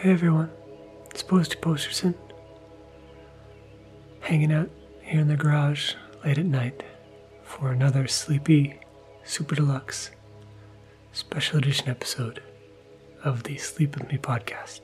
[0.00, 0.50] Hey everyone,
[1.10, 2.14] it's Posty Posterson.
[4.20, 4.70] Hanging out
[5.02, 5.92] here in the garage
[6.24, 6.82] late at night
[7.42, 8.80] for another sleepy
[9.24, 10.10] super deluxe
[11.12, 12.42] special edition episode
[13.24, 14.80] of the Sleep With Me podcast.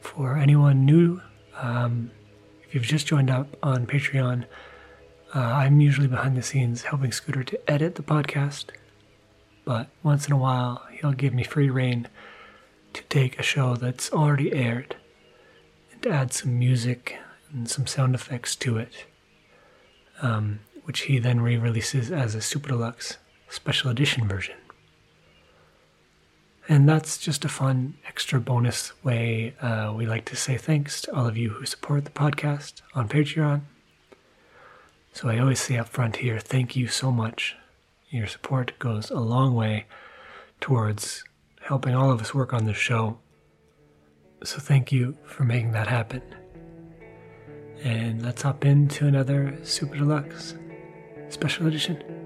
[0.00, 1.22] For anyone new,
[1.56, 2.10] um,
[2.66, 4.44] if you've just joined up on Patreon,
[5.34, 8.66] uh, I'm usually behind the scenes helping Scooter to edit the podcast,
[9.68, 12.08] but once in a while he'll give me free rein
[12.94, 14.96] to take a show that's already aired
[15.92, 17.18] and add some music
[17.52, 19.04] and some sound effects to it,
[20.22, 23.18] um, which he then re releases as a Super Deluxe
[23.50, 24.56] special edition version.
[26.66, 31.14] And that's just a fun extra bonus way uh, we like to say thanks to
[31.14, 33.60] all of you who support the podcast on Patreon.
[35.12, 37.54] So I always say up front here, thank you so much.
[38.10, 39.86] Your support goes a long way
[40.60, 41.24] towards
[41.60, 43.18] helping all of us work on this show.
[44.42, 46.22] So thank you for making that happen.
[47.84, 50.54] And let's hop into another Super Deluxe
[51.28, 52.17] Special Edition.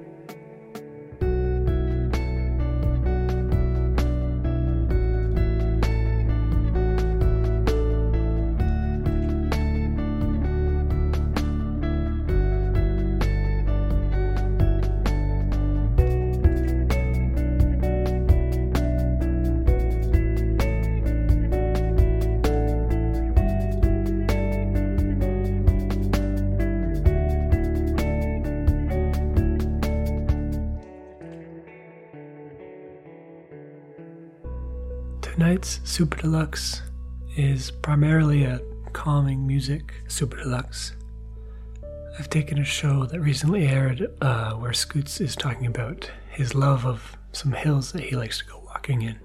[35.93, 36.81] Super Deluxe
[37.37, 38.63] is primarily a
[38.95, 40.97] calming music Super Deluxe.
[42.19, 46.87] I've taken a show that recently aired uh, where Scoots is talking about his love
[46.87, 49.21] of some hills that he likes to go walking in.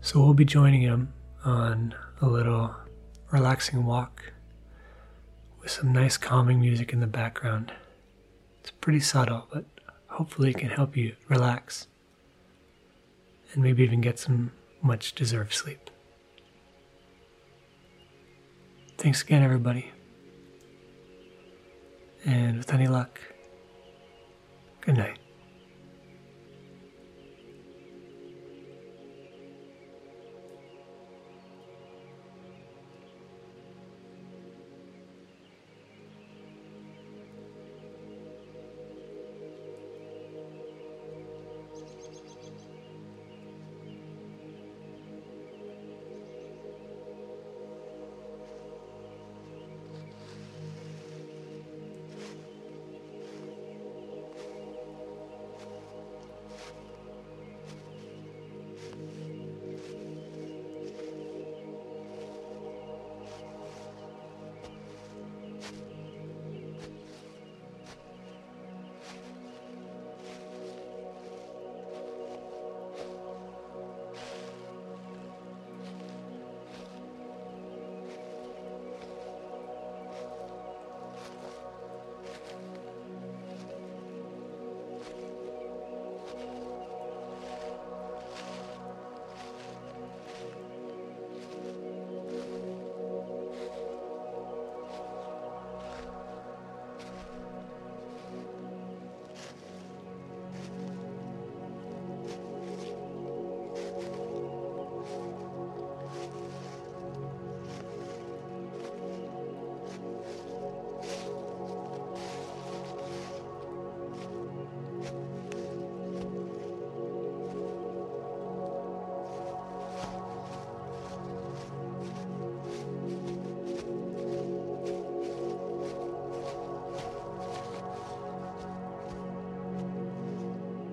[0.00, 1.12] So we'll be joining him
[1.44, 2.76] on a little
[3.32, 4.32] relaxing walk
[5.60, 7.72] with some nice calming music in the background.
[8.60, 9.64] It's pretty subtle, but
[10.06, 11.88] hopefully it can help you relax
[13.52, 14.52] and maybe even get some
[14.82, 15.90] much deserved sleep.
[18.98, 19.90] Thanks again, everybody.
[22.24, 23.20] And with any luck,
[24.82, 25.21] good night.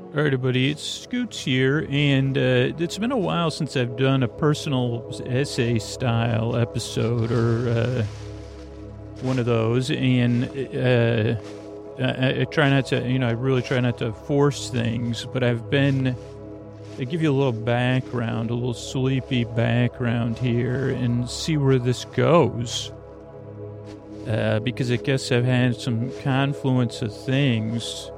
[0.09, 4.23] All right, everybody, it's Scoots here, and uh, it's been a while since I've done
[4.23, 8.03] a personal essay style episode or uh,
[9.21, 10.45] one of those, and
[10.75, 11.39] uh,
[12.03, 15.43] I, I try not to, you know, I really try not to force things, but
[15.43, 16.15] I've been.
[16.97, 22.05] I give you a little background, a little sleepy background here, and see where this
[22.05, 22.91] goes.
[24.27, 28.09] Uh, because I guess I've had some confluence of things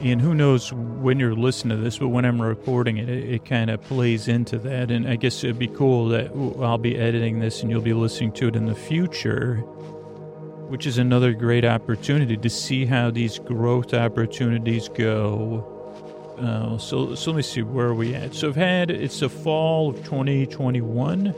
[0.00, 3.44] and who knows when you're listening to this, but when I'm recording it, it, it
[3.44, 4.90] kind of plays into that.
[4.90, 6.30] And I guess it'd be cool that
[6.62, 9.56] I'll be editing this and you'll be listening to it in the future,
[10.68, 15.66] which is another great opportunity to see how these growth opportunities go
[16.38, 18.34] Uh, so, so let me see where are we at.
[18.34, 21.34] So I've had it's the fall of 2021.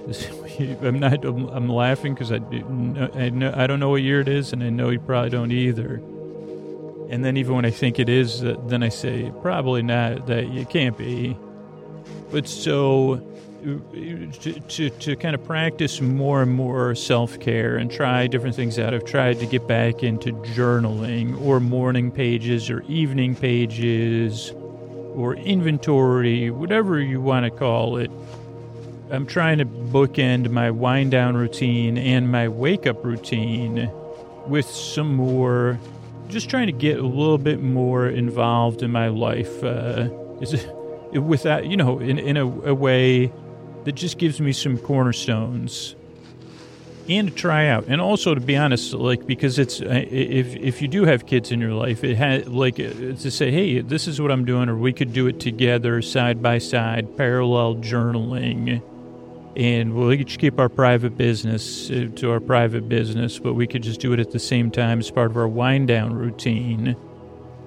[0.82, 1.24] I'm not.
[1.24, 4.62] I'm, I'm laughing because I, I know, I don't know what year it is, and
[4.62, 6.00] I know you probably don't either.
[7.12, 10.26] And then even when I think it is, uh, then I say probably not.
[10.28, 11.36] That it can't be.
[12.30, 13.20] But so
[13.62, 18.78] to, to, to kind of practice more and more self care and try different things
[18.78, 24.50] out, I've tried to get back into journaling or morning pages or evening pages
[25.14, 28.10] or inventory, whatever you want to call it.
[29.10, 33.90] I'm trying to bookend my wind down routine and my wake up routine
[34.46, 35.78] with some more,
[36.32, 39.62] just trying to get a little bit more involved in my life.
[39.62, 40.08] Uh,
[40.40, 40.68] is it,
[41.20, 43.32] without, you know, in, in a, a way
[43.84, 45.94] that just gives me some cornerstones
[47.08, 50.86] and to try out and also to be honest like because it's if if you
[50.86, 54.20] do have kids in your life it had like uh, to say hey this is
[54.20, 58.80] what i'm doing or we could do it together side by side parallel journaling
[59.56, 63.82] and we'll each keep our private business uh, to our private business but we could
[63.82, 66.96] just do it at the same time as part of our wind down routine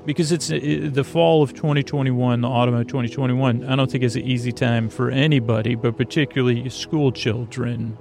[0.06, 3.66] because it's the fall of 2021, the autumn of 2021.
[3.66, 7.98] I don't think it's an easy time for anybody, but particularly school children.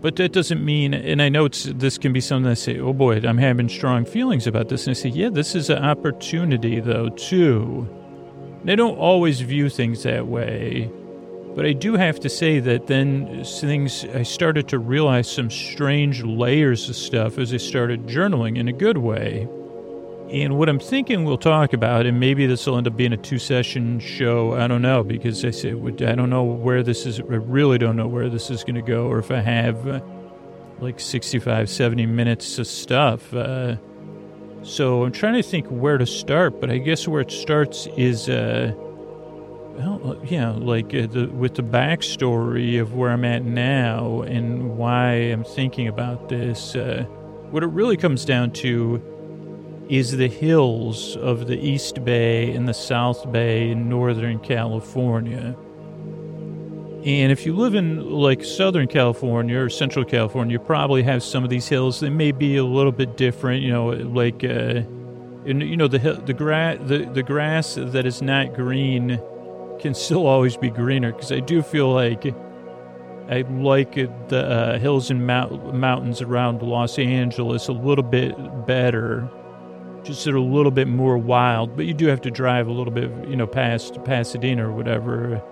[0.00, 3.20] But that doesn't mean, and I know this can be something I say, oh boy,
[3.26, 4.86] I'm having strong feelings about this.
[4.86, 7.88] And I say, yeah, this is an opportunity, though, too.
[8.64, 10.90] They don't always view things that way.
[11.56, 16.22] But I do have to say that then things, I started to realize some strange
[16.22, 19.48] layers of stuff as I started journaling in a good way.
[20.30, 23.16] And what I'm thinking we'll talk about, and maybe this will end up being a
[23.16, 24.52] two session show.
[24.52, 27.20] I don't know because I say I don't know where this is.
[27.20, 30.00] I really don't know where this is going to go, or if I have uh,
[30.80, 33.32] like 65, 70 minutes of stuff.
[33.32, 33.76] Uh,
[34.62, 38.28] so I'm trying to think where to start, but I guess where it starts is,
[38.28, 38.74] uh,
[39.76, 45.12] well, yeah, like uh, the, with the backstory of where I'm at now and why
[45.12, 46.74] I'm thinking about this.
[46.74, 47.04] Uh,
[47.50, 49.02] what it really comes down to
[49.88, 55.56] is the hills of the East Bay and the South Bay in Northern California.
[57.04, 61.44] And if you live in like Southern California or Central California, you probably have some
[61.44, 62.00] of these hills.
[62.00, 64.82] They may be a little bit different, you know, like, uh,
[65.46, 69.20] and, you know, the the grass the, the grass that is not green
[69.78, 72.24] can still always be greener because I do feel like
[73.28, 78.34] I like the uh, hills and mount- mountains around Los Angeles a little bit
[78.66, 79.28] better
[80.06, 81.76] just a little bit more wild.
[81.76, 85.42] But you do have to drive a little bit, you know, past Pasadena or whatever,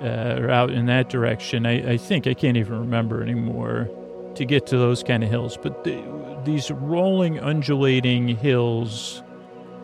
[0.00, 1.66] uh, or out in that direction.
[1.66, 3.90] I, I, think I can't even remember anymore
[4.36, 5.58] to get to those kind of hills.
[5.60, 6.00] But the,
[6.44, 9.22] these rolling, undulating hills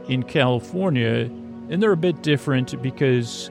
[0.08, 1.28] in California,
[1.68, 3.50] and they're a bit different because.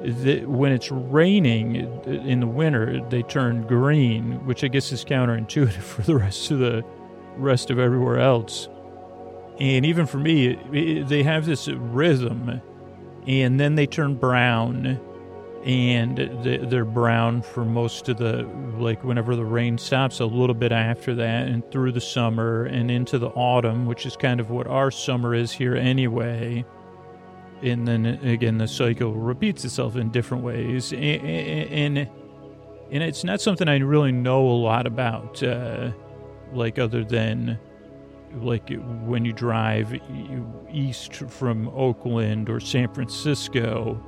[0.00, 6.02] When it's raining in the winter, they turn green, which I guess is counterintuitive for
[6.02, 6.84] the rest of the
[7.36, 8.68] rest of everywhere else.
[9.58, 12.60] And even for me, they have this rhythm,
[13.26, 15.00] and then they turn brown,
[15.64, 18.48] and they, they're brown for most of the,
[18.78, 22.88] like, whenever the rain stops, a little bit after that, and through the summer and
[22.88, 26.64] into the autumn, which is kind of what our summer is here anyway.
[27.62, 30.92] And then again, the cycle repeats itself in different ways.
[30.92, 32.08] And, and,
[33.02, 35.90] it's not something I really know a lot about, uh,
[36.52, 37.58] like, other than
[38.34, 38.70] like
[39.04, 39.98] when you drive
[40.70, 44.02] east from Oakland or San Francisco,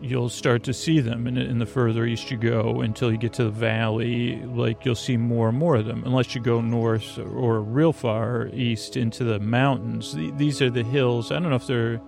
[0.00, 1.26] you'll start to see them.
[1.26, 4.94] And, and the further east you go until you get to the valley, like you'll
[4.94, 9.24] see more and more of them, unless you go north or real far east into
[9.24, 10.14] the mountains.
[10.36, 11.30] These are the hills.
[11.30, 12.00] I don't know if they're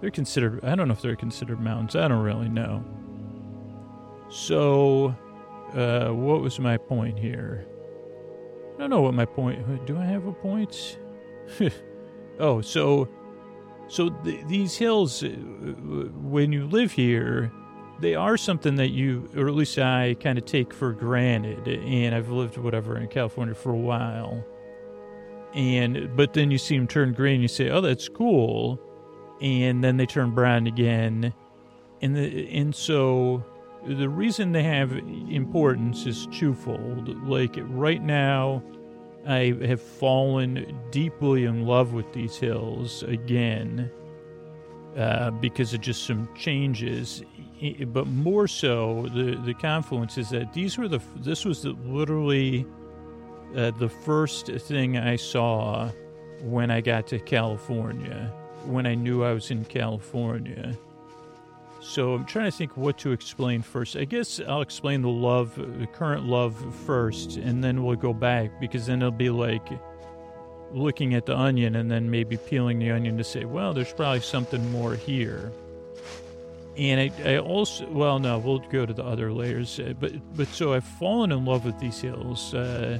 [0.00, 0.64] they're considered.
[0.64, 1.96] I don't know if they're considered mountains.
[1.96, 2.84] I don't really know.
[4.30, 5.14] So,
[5.74, 7.66] uh, what was my point here?
[8.76, 9.86] I don't know what my point.
[9.86, 10.98] Do I have a point?
[12.38, 13.08] oh, so
[13.88, 17.50] so th- these hills, uh, when you live here,
[18.00, 21.66] they are something that you, or at least I, kind of take for granted.
[21.66, 24.44] And I've lived whatever in California for a while,
[25.54, 27.40] and but then you see them turn green.
[27.40, 28.78] You say, "Oh, that's cool,"
[29.40, 31.32] and then they turn brown again,
[32.02, 33.44] and the and so
[33.86, 37.08] the reason they have importance is twofold.
[37.26, 38.62] Like right now,
[39.26, 43.90] I have fallen deeply in love with these hills again
[44.96, 47.22] uh, because of just some changes.
[47.88, 52.66] But more so, the the confluence is that these were the this was the, literally
[53.56, 55.90] uh, the first thing I saw
[56.42, 58.32] when I got to California.
[58.68, 60.76] When I knew I was in California.
[61.80, 63.96] So I'm trying to think what to explain first.
[63.96, 68.60] I guess I'll explain the love, the current love first, and then we'll go back
[68.60, 69.66] because then it'll be like
[70.72, 74.20] looking at the onion and then maybe peeling the onion to say, well, there's probably
[74.20, 75.50] something more here.
[76.76, 79.80] And I, I also, well, no, we'll go to the other layers.
[79.98, 82.54] But, but so I've fallen in love with these hills.
[82.54, 82.98] Uh,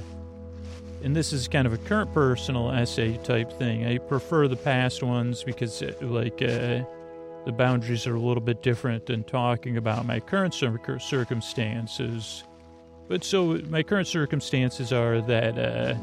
[1.03, 3.85] and this is kind of a current personal essay type thing.
[3.85, 6.83] I prefer the past ones because, uh, like, uh,
[7.45, 12.43] the boundaries are a little bit different than talking about my current circumstances.
[13.07, 15.95] But so my current circumstances are that, uh,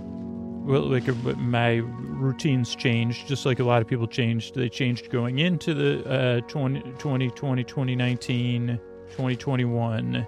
[0.65, 4.55] well, like uh, my routines changed, just like a lot of people changed.
[4.57, 10.26] They changed going into the uh, 20, 2020, 2019, 2021,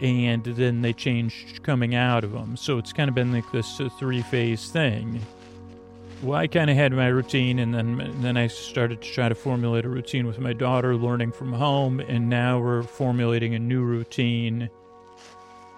[0.00, 2.56] and then they changed coming out of them.
[2.56, 5.20] So it's kind of been like this uh, three phase thing.
[6.22, 9.28] Well, I kind of had my routine, and then and then I started to try
[9.28, 13.58] to formulate a routine with my daughter, learning from home, and now we're formulating a
[13.58, 14.70] new routine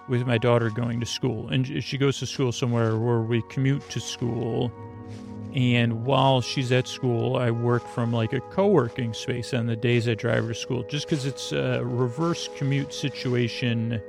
[0.07, 1.49] with my daughter going to school.
[1.49, 4.71] And she goes to school somewhere where we commute to school.
[5.57, 9.75] And while she's at school, I work from like a co working space on the
[9.75, 13.99] days I drive her to school, just because it's a reverse commute situation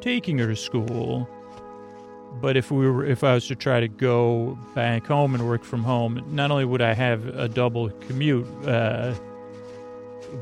[0.00, 1.28] taking her to school.
[2.40, 5.62] But if we were, if I was to try to go back home and work
[5.62, 9.14] from home, not only would I have a double commute, uh,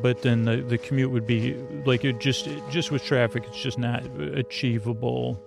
[0.00, 3.80] but then the, the commute would be like it just just with traffic, it's just
[3.80, 5.42] not achievable.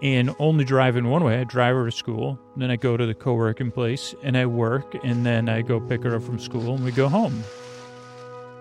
[0.00, 3.04] And only drive in one way, I drive her to school, then I go to
[3.04, 6.76] the co-working place and I work, and then I go pick her up from school
[6.76, 7.42] and we go home.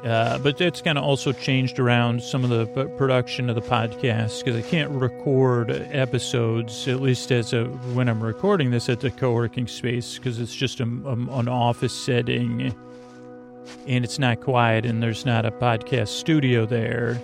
[0.04, 4.44] Uh, but that's kind of also changed around some of the production of the podcast
[4.44, 9.12] because I can't record episodes, at least as a when I'm recording this at the
[9.12, 12.74] co-working space, because it's just a, a, an office setting
[13.88, 17.20] and it's not quiet and there's not a podcast studio there.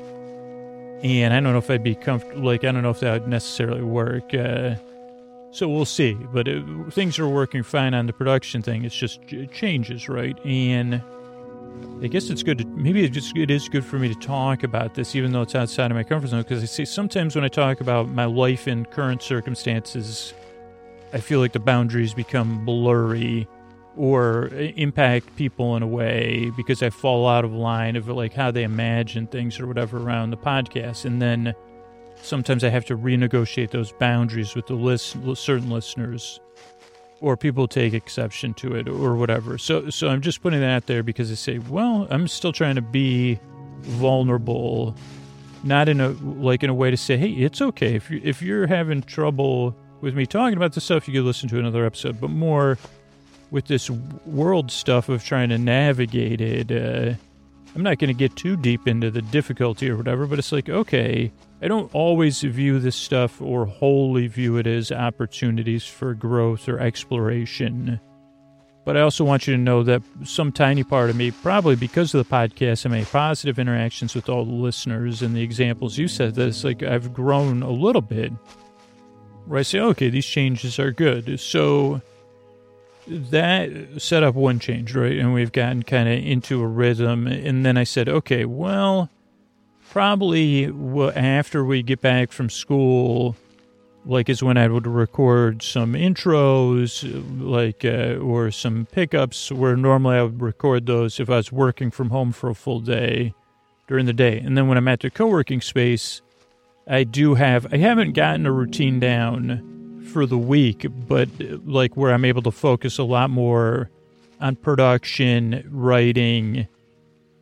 [1.04, 3.30] And I don't know if I'd be comfortable, like, I don't know if that would
[3.30, 4.34] necessarily work.
[4.34, 4.76] Uh,
[5.52, 6.14] so we'll see.
[6.14, 8.86] But it, things are working fine on the production thing.
[8.86, 10.40] It's just it changes, right?
[10.46, 11.02] And
[12.02, 14.64] I guess it's good to, maybe it just, it is good for me to talk
[14.64, 17.44] about this, even though it's outside of my comfort zone, because I see sometimes when
[17.44, 20.34] I talk about my life in current circumstances,
[21.12, 23.48] I feel like the boundaries become blurry
[23.96, 28.52] or impact people in a way because I fall out of line of like how
[28.52, 31.06] they imagine things or whatever around the podcast.
[31.06, 31.54] And then
[32.22, 36.40] sometimes I have to renegotiate those boundaries with the list, certain listeners
[37.24, 39.58] or people take exception to it or whatever.
[39.58, 42.76] So, so I'm just putting that out there because I say, well, I'm still trying
[42.76, 43.40] to be
[43.80, 44.94] vulnerable,
[45.64, 47.96] not in a, like in a way to say, Hey, it's okay.
[47.96, 51.48] If you, if you're having trouble with me talking about this stuff, you could listen
[51.48, 52.78] to another episode, but more,
[53.54, 53.88] with this
[54.26, 56.72] world stuff of trying to navigate it.
[56.72, 57.14] Uh,
[57.76, 60.70] I'm not going to get too deep into the difficulty or whatever, but it's like,
[60.70, 61.32] okay,
[61.62, 66.80] I don't always view this stuff or wholly view it as opportunities for growth or
[66.80, 68.00] exploration.
[68.86, 72.12] But I also want you to know that some tiny part of me, probably because
[72.16, 76.08] of the podcast, I made positive interactions with all the listeners and the examples you
[76.08, 78.32] said, that it's like I've grown a little bit.
[79.46, 81.40] Where I say, okay, these changes are good.
[81.40, 82.02] So
[83.08, 85.18] that setup one changed, right?
[85.18, 87.28] And we've gotten kind of into a rhythm.
[87.28, 89.10] And then I said, okay, well,
[89.90, 90.66] probably
[91.16, 93.36] after we get back from school,
[94.06, 97.04] like is when I would record some intros,
[97.40, 101.92] like, uh, or some pickups where normally I would record those if I was working
[101.92, 103.34] from home for a full day
[103.88, 104.40] during the day.
[104.40, 106.22] And then when I'm at the co working space,
[106.88, 111.30] I do have, I haven't gotten a routine down for the week, but
[111.66, 113.90] like where I'm able to focus a lot more
[114.40, 116.68] on production, writing,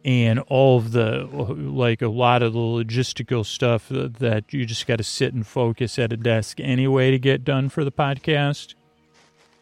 [0.04, 4.98] and all of the like a lot of the logistical stuff that you just got
[4.98, 8.74] to sit and focus at a desk anyway to get done for the podcast.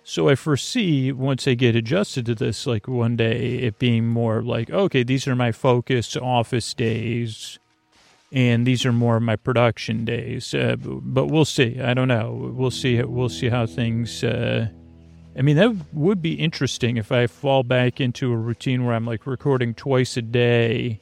[0.04, 4.42] So I foresee once I get adjusted to this, like one day it being more
[4.42, 7.60] like, okay, these are my focus office days
[8.32, 10.54] and these are more of my production days.
[10.54, 11.80] Uh, but we'll see.
[11.80, 12.52] I don't know.
[12.54, 13.02] We'll see.
[13.02, 14.24] We'll see how things.
[14.24, 14.68] Uh,
[15.38, 19.06] I mean, that would be interesting if I fall back into a routine where I'm
[19.06, 21.00] like recording twice a day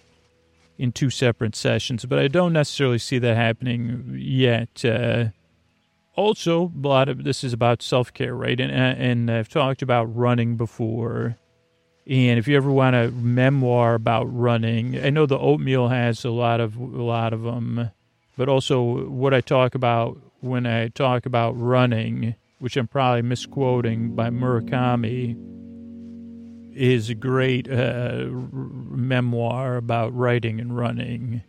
[0.78, 2.06] in two separate sessions.
[2.06, 4.86] But I don't necessarily see that happening yet.
[4.86, 5.30] Uh,
[6.16, 8.60] also, a lot of this is about self care, right?
[8.60, 11.38] And and I've talked about running before
[12.10, 16.30] and if you ever want a memoir about running, I know the oatmeal has a
[16.30, 17.92] lot of a lot of them,
[18.38, 24.16] but also what I talk about when I talk about running, which I'm probably misquoting
[24.16, 25.36] by Murakami,
[26.74, 31.42] is a great uh, memoir about writing and running.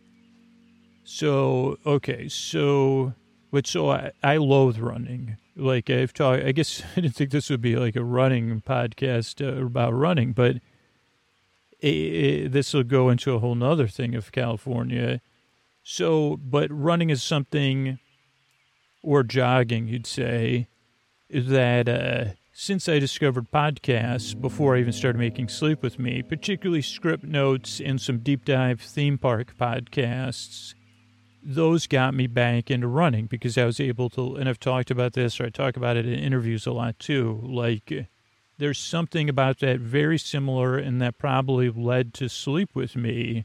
[1.05, 3.15] So okay, so
[3.53, 5.37] but so I, I loathe running.
[5.59, 9.45] Like I've talked, I guess I didn't think this would be like a running podcast
[9.45, 10.57] uh, about running, but
[11.81, 15.21] this will go into a whole nother thing of California.
[15.83, 17.99] So, but running is something,
[19.03, 20.69] or jogging, you'd say,
[21.31, 26.83] that uh, since I discovered podcasts before I even started making Sleep with Me, particularly
[26.83, 30.75] Scriptnotes and some deep dive theme park podcasts,
[31.43, 35.13] those got me back into running because I was able to, and I've talked about
[35.13, 37.41] this or I talk about it in interviews a lot too.
[37.43, 38.07] Like,
[38.59, 43.45] there's something about that very similar and that probably led to Sleep with Me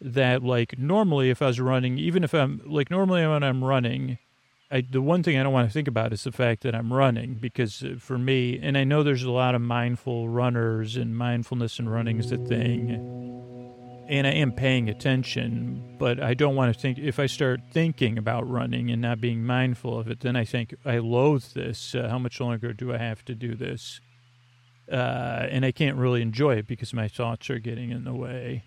[0.00, 4.18] that like normally if I was running, even if I'm like normally when I'm running,
[4.70, 6.92] I, the one thing I don't want to think about is the fact that I'm
[6.92, 11.16] running because uh, for me, and I know there's a lot of mindful runners and
[11.16, 13.73] mindfulness and running is a thing,
[14.08, 18.18] and I am paying attention, but I don't want to think if I start thinking
[18.18, 21.94] about running and not being mindful of it, then I think I loathe this.
[21.94, 24.00] Uh, how much longer do I have to do this?
[24.90, 28.64] Uh, and I can't really enjoy it because my thoughts are getting in the way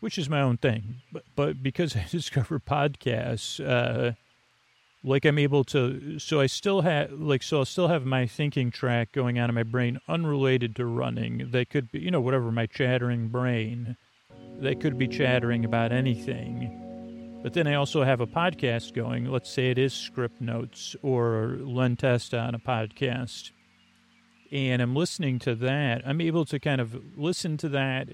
[0.00, 1.02] which is my own thing.
[1.12, 4.12] But, but because I discovered podcasts, uh,
[5.02, 8.70] like I'm able to, so I still have, like, so I'll still have my thinking
[8.70, 11.48] track going on in my brain unrelated to running.
[11.50, 13.96] They could be, you know, whatever, my chattering brain,
[14.58, 17.40] they could be chattering about anything.
[17.42, 19.26] But then I also have a podcast going.
[19.26, 23.52] Let's say it is Scriptnotes or Len Testa on a podcast.
[24.50, 26.02] And I'm listening to that.
[26.06, 28.08] I'm able to kind of listen to that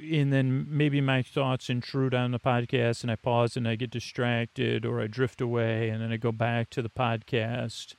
[0.00, 3.90] and then maybe my thoughts intrude on the podcast and I pause and I get
[3.90, 7.94] distracted or I drift away and then I go back to the podcast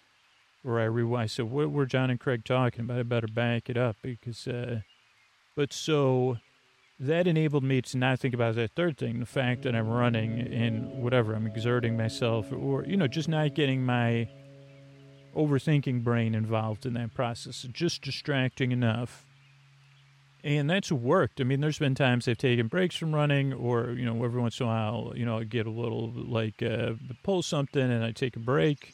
[0.63, 1.31] or I rewind.
[1.31, 2.99] So what were John and Craig talking about?
[2.99, 4.81] I better back it up because, uh,
[5.55, 6.37] but so
[6.99, 10.39] that enabled me to not think about that third thing, the fact that I'm running
[10.53, 14.27] and whatever, I'm exerting myself or, you know, just not getting my
[15.35, 19.25] overthinking brain involved in that process, just distracting enough
[20.43, 21.41] and that's worked.
[21.41, 24.59] I mean, there's been times I've taken breaks from running, or you know, every once
[24.59, 28.11] in a while, you know, I get a little like uh, pull something, and I
[28.11, 28.93] take a break.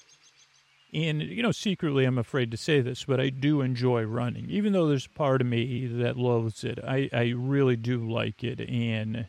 [0.93, 4.73] And you know, secretly, I'm afraid to say this, but I do enjoy running, even
[4.73, 6.79] though there's part of me that loathes it.
[6.83, 9.27] I I really do like it, and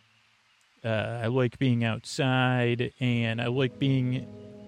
[0.84, 4.26] uh, I like being outside, and I like being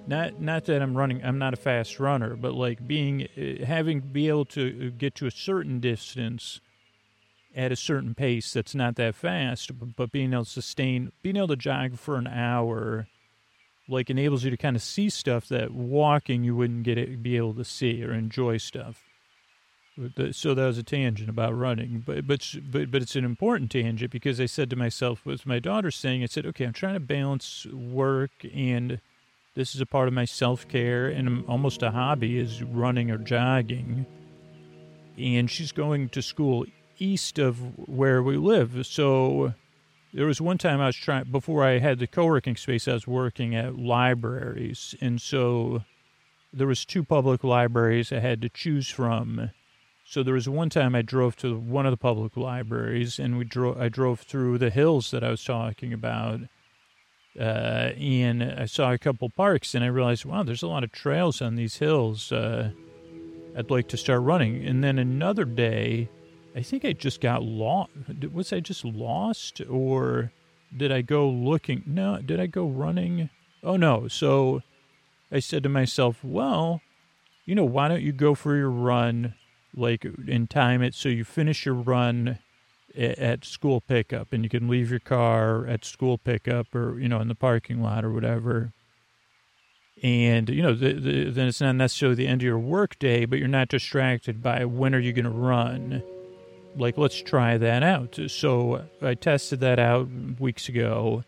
[0.09, 1.23] not not that I'm running.
[1.23, 5.27] I'm not a fast runner, but like being uh, having be able to get to
[5.27, 6.61] a certain distance
[7.55, 11.49] at a certain pace that's not that fast, but being able to sustain, being able
[11.49, 13.07] to jog for an hour,
[13.89, 17.37] like enables you to kind of see stuff that walking you wouldn't get it, be
[17.37, 19.05] able to see or enjoy stuff.
[20.31, 24.13] So that was a tangent about running, but but but but it's an important tangent
[24.13, 27.01] because I said to myself, with my daughter saying, I said, okay, I'm trying to
[27.01, 29.01] balance work and
[29.57, 33.19] this is a part of my self care and almost a hobby is running or
[33.19, 34.07] jogging.
[35.19, 36.65] And she's going to school
[37.01, 38.87] east of where we live.
[38.87, 39.55] So
[40.13, 43.07] there was one time I was trying, before I had the co-working space, I was
[43.07, 44.95] working at libraries.
[45.01, 45.83] And so
[46.53, 49.51] there was two public libraries I had to choose from.
[50.05, 53.45] So there was one time I drove to one of the public libraries and we
[53.45, 56.41] drove, I drove through the hills that I was talking about.
[57.39, 60.91] Uh, and I saw a couple parks and I realized, wow, there's a lot of
[60.91, 62.33] trails on these hills.
[62.33, 62.71] Uh,
[63.57, 64.65] I'd like to start running.
[64.65, 66.09] And then another day,
[66.59, 67.93] I think I just got lost.
[68.33, 70.33] Was I just lost or
[70.77, 71.85] did I go looking?
[71.87, 73.31] No, did I go running?
[73.63, 74.09] Oh, no.
[74.09, 74.63] So
[75.31, 76.81] I said to myself, well,
[77.45, 79.35] you know, why don't you go for your run,
[79.73, 82.41] like, and time it so you finish your run
[82.97, 87.21] at school pickup and you can leave your car at school pickup or, you know,
[87.21, 88.73] in the parking lot or whatever.
[90.03, 93.27] And, you know, the, the, then it's not necessarily the end of your work day,
[93.27, 96.03] but you're not distracted by when are you going to run
[96.77, 98.19] like, let's try that out.
[98.29, 101.25] So I tested that out weeks ago.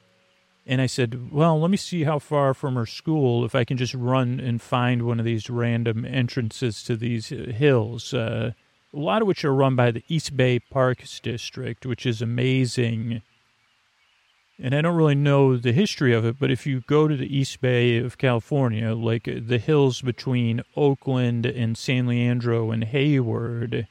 [0.67, 3.77] And I said, well, let me see how far from her school if I can
[3.77, 8.15] just run and find one of these random entrances to these hills.
[8.15, 8.53] Uh,
[8.93, 13.23] a lot of which are run by the East Bay Parks District, which is amazing.
[14.63, 17.35] And I don't really know the history of it, but if you go to the
[17.35, 23.89] East Bay of California, like the hills between Oakland and San Leandro and Hayward,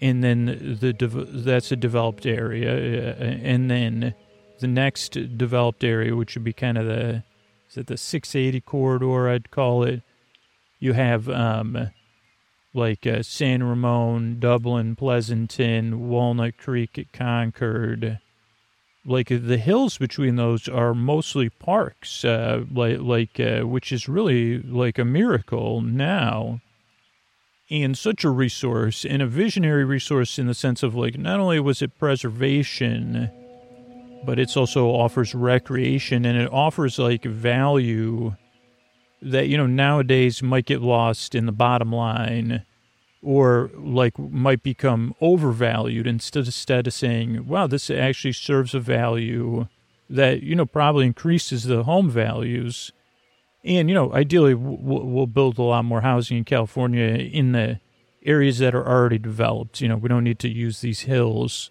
[0.00, 4.14] and then the that's a developed area, uh, and then
[4.60, 7.22] the next developed area, which would be kind of the
[7.68, 10.02] is it the 680 corridor, I'd call it.
[10.78, 11.90] You have um,
[12.74, 18.18] like uh, San Ramon, Dublin, Pleasanton, Walnut Creek Concord.
[19.04, 24.60] Like the hills between those are mostly parks, uh, like like uh, which is really
[24.60, 26.60] like a miracle now,
[27.70, 31.58] and such a resource and a visionary resource in the sense of like not only
[31.60, 33.30] was it preservation,
[34.24, 38.34] but it's also offers recreation and it offers like value
[39.22, 42.64] that you know nowadays might get lost in the bottom line
[43.22, 49.66] or like might become overvalued instead instead of saying wow this actually serves a value
[50.08, 52.92] that you know probably increases the home values
[53.66, 57.80] and you know ideally we'll build a lot more housing in california in the
[58.24, 61.70] areas that are already developed you know we don't need to use these hills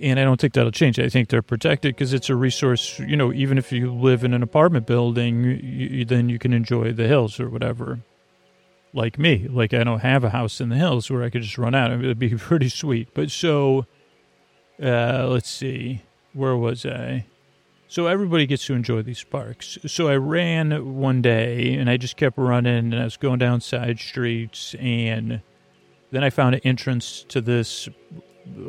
[0.00, 0.98] and I don't think that'll change.
[0.98, 2.98] I think they're protected because it's a resource.
[3.00, 6.92] You know, even if you live in an apartment building, you, then you can enjoy
[6.92, 8.00] the hills or whatever.
[8.94, 11.58] Like me, like I don't have a house in the hills where I could just
[11.58, 11.90] run out.
[11.92, 13.08] It'd be pretty sweet.
[13.12, 13.86] But so,
[14.82, 17.26] uh, let's see, where was I?
[17.90, 19.78] So everybody gets to enjoy these parks.
[19.86, 23.62] So I ran one day and I just kept running and I was going down
[23.62, 25.40] side streets and
[26.10, 27.88] then I found an entrance to this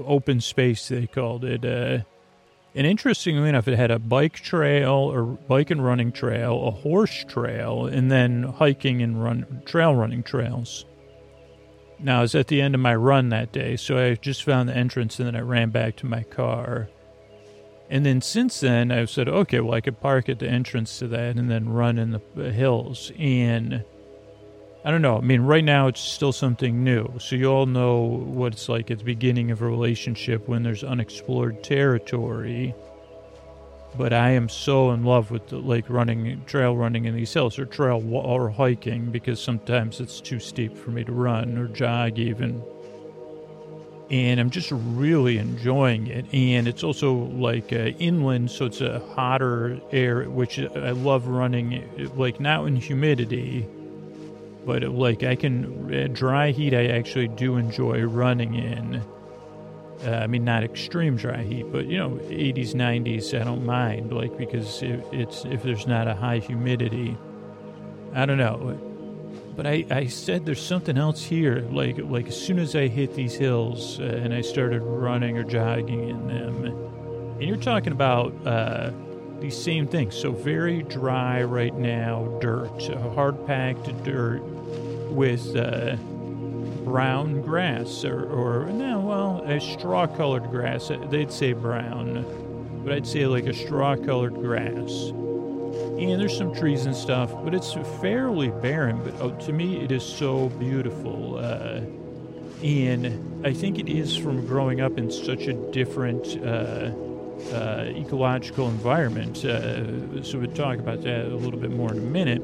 [0.05, 1.65] open space, they called it.
[1.65, 2.03] Uh,
[2.73, 7.25] and interestingly enough, it had a bike trail or bike and running trail, a horse
[7.25, 10.86] trail, and then hiking and run trail running trails.
[11.99, 14.69] Now, I was at the end of my run that day, so I just found
[14.69, 16.88] the entrance and then I ran back to my car.
[17.89, 21.08] And then since then, I've said, okay, well, I could park at the entrance to
[21.08, 23.12] that and then run in the hills.
[23.17, 23.84] And
[24.86, 25.17] I don't know.
[25.17, 27.12] I mean, right now it's still something new.
[27.17, 30.84] So you all know what it's like at the beginning of a relationship when there's
[30.84, 32.75] unexplored territory.
[33.97, 37.58] But I am so in love with the, like running, trail running in these hills
[37.58, 42.19] or trail or hiking because sometimes it's too steep for me to run or jog
[42.19, 42.62] even.
[44.10, 46.26] And I'm just really enjoying it.
[46.34, 52.12] And it's also like uh, inland, so it's a hotter air, which I love running,
[52.15, 53.67] like now in humidity
[54.65, 56.76] but like I can uh, dry heat.
[56.76, 59.02] I actually do enjoy running in.
[60.06, 63.34] Uh, I mean, not extreme dry heat, but you know, 80s, 90s.
[63.34, 67.17] I don't mind, like because it, it's if there's not a high humidity.
[68.13, 68.80] I don't know,
[69.60, 71.67] but I, I said there's something else here.
[71.69, 75.43] Like like as soon as I hit these hills uh, and I started running or
[75.43, 78.34] jogging in them, and you're talking about.
[78.48, 78.91] Uh,
[79.41, 80.15] these same things.
[80.15, 84.41] So very dry right now, dirt, hard packed dirt
[85.12, 85.95] with uh,
[86.84, 90.91] brown grass or, or no, well, a straw colored grass.
[91.10, 92.26] They'd say brown,
[92.84, 95.13] but I'd say like a straw colored grass.
[95.99, 99.03] And there's some trees and stuff, but it's fairly barren.
[99.03, 101.38] But oh, to me, it is so beautiful.
[101.38, 101.81] Uh,
[102.63, 106.91] and I think it is from growing up in such a different uh,
[107.53, 109.43] uh, ecological environment.
[109.43, 112.43] Uh, so we'll talk about that a little bit more in a minute.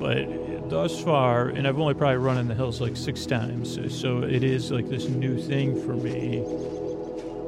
[0.00, 4.22] But thus far, and I've only probably run in the hills like six times, so
[4.22, 6.44] it is like this new thing for me.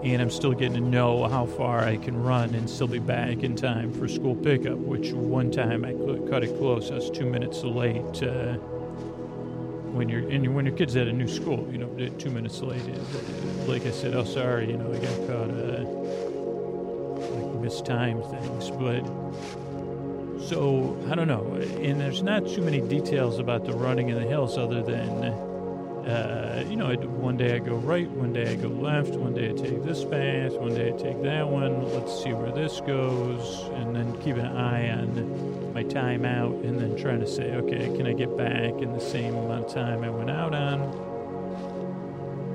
[0.07, 3.43] And I'm still getting to know how far I can run and still be back
[3.43, 5.95] in time for school pickup, which one time I
[6.31, 6.93] cut it close.
[6.93, 8.23] I was two minutes late.
[8.23, 8.55] Uh,
[9.97, 11.89] when you're and when your kid's at a new school, you know,
[12.19, 12.87] two minutes late.
[13.67, 15.83] Like I said, oh sorry, you know, I got caught uh,
[17.35, 19.05] like mistimed things, but
[20.49, 21.53] so I don't know.
[21.83, 25.56] And there's not too many details about the running in the hills other than
[26.07, 29.51] uh, you know, one day I go right, one day I go left, one day
[29.51, 31.83] I take this path, one day I take that one.
[31.93, 36.79] Let's see where this goes, and then keep an eye on my time out, and
[36.79, 40.05] then trying to say, okay, can I get back in the same amount of time
[40.05, 40.81] I went out on?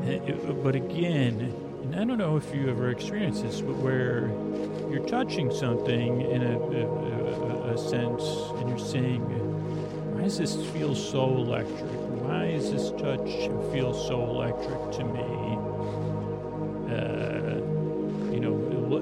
[0.07, 0.33] Eh,
[0.63, 4.29] but again, and I don't know if you ever experienced this, but where
[4.89, 8.23] you're touching something in a, a, a, a sense,
[8.59, 9.21] and you're saying,
[10.13, 12.00] why does this feel so electric?
[12.23, 13.29] Why is this touch
[13.71, 15.57] feel so electric to me?
[16.91, 17.61] Uh,
[18.31, 18.53] you know,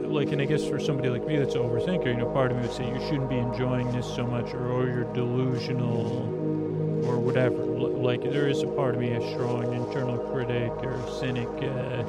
[0.09, 2.57] like, and I guess for somebody like me that's an overthinker, you know, part of
[2.57, 6.27] me would say you shouldn't be enjoying this so much, or, you're delusional,
[7.05, 7.55] or whatever.
[7.55, 11.47] Like, there is a part of me, a strong internal critic or cynic.
[11.47, 12.03] Uh,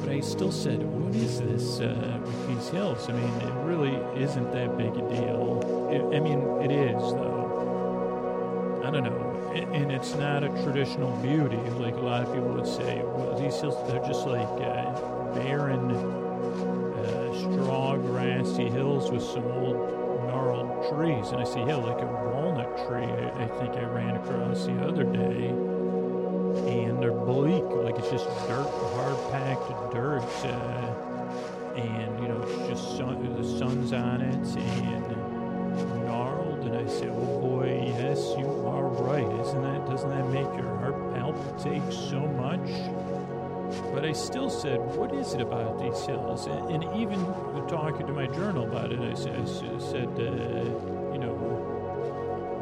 [0.00, 3.08] but I still said, what is this uh, with these hills?
[3.08, 5.88] I mean, it really isn't that big a deal.
[5.92, 8.80] It, I mean, it is, though.
[8.84, 12.66] I don't know and it's not a traditional beauty like a lot of people would
[12.66, 13.02] say.
[13.04, 19.76] Well, these hills, they're just like uh, barren, uh, straw, grassy hills with some old
[20.26, 21.30] gnarled trees.
[21.32, 24.80] And I see, yeah, like a walnut tree I, I think I ran across the
[24.86, 25.48] other day.
[26.68, 30.22] And they're bleak, like it's just dirt, hard packed dirt.
[30.44, 35.21] Uh, and, you know, it's just sun, the sun's on it and.
[36.62, 39.40] And I say, oh boy, yes, you are right.
[39.40, 42.68] Isn't that, doesn't that make your heart palpitate so much?
[43.92, 46.46] But I still said, what is it about these hills?
[46.46, 47.24] And, and even
[47.68, 51.34] talking to my journal about it, I said, I said uh, you know,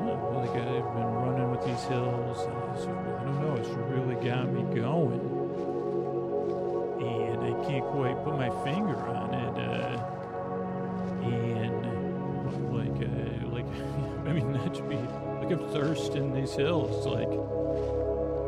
[0.02, 2.38] oh, guy I've been running with these hills.
[2.38, 5.20] I, said, I don't know, it's really got me going.
[7.00, 9.56] And I can't quite put my finger on it.
[9.58, 10.00] Uh,
[11.26, 11.90] and
[12.72, 13.39] like, uh, like,
[14.30, 17.26] I mean, not to be, like I'm thirsting these hills, like,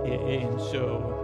[0.06, 1.18] and so,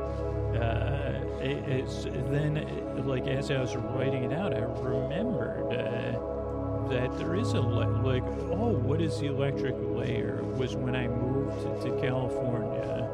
[0.60, 7.36] uh, it's then like as I was writing it out, I remembered uh, that there
[7.36, 10.42] is a le- like oh, what is the electric layer?
[10.42, 13.08] Was when I moved to California,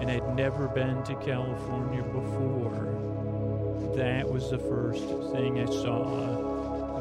[0.00, 2.88] and I'd never been to California before.
[3.94, 5.04] That was the first
[5.34, 6.51] thing I saw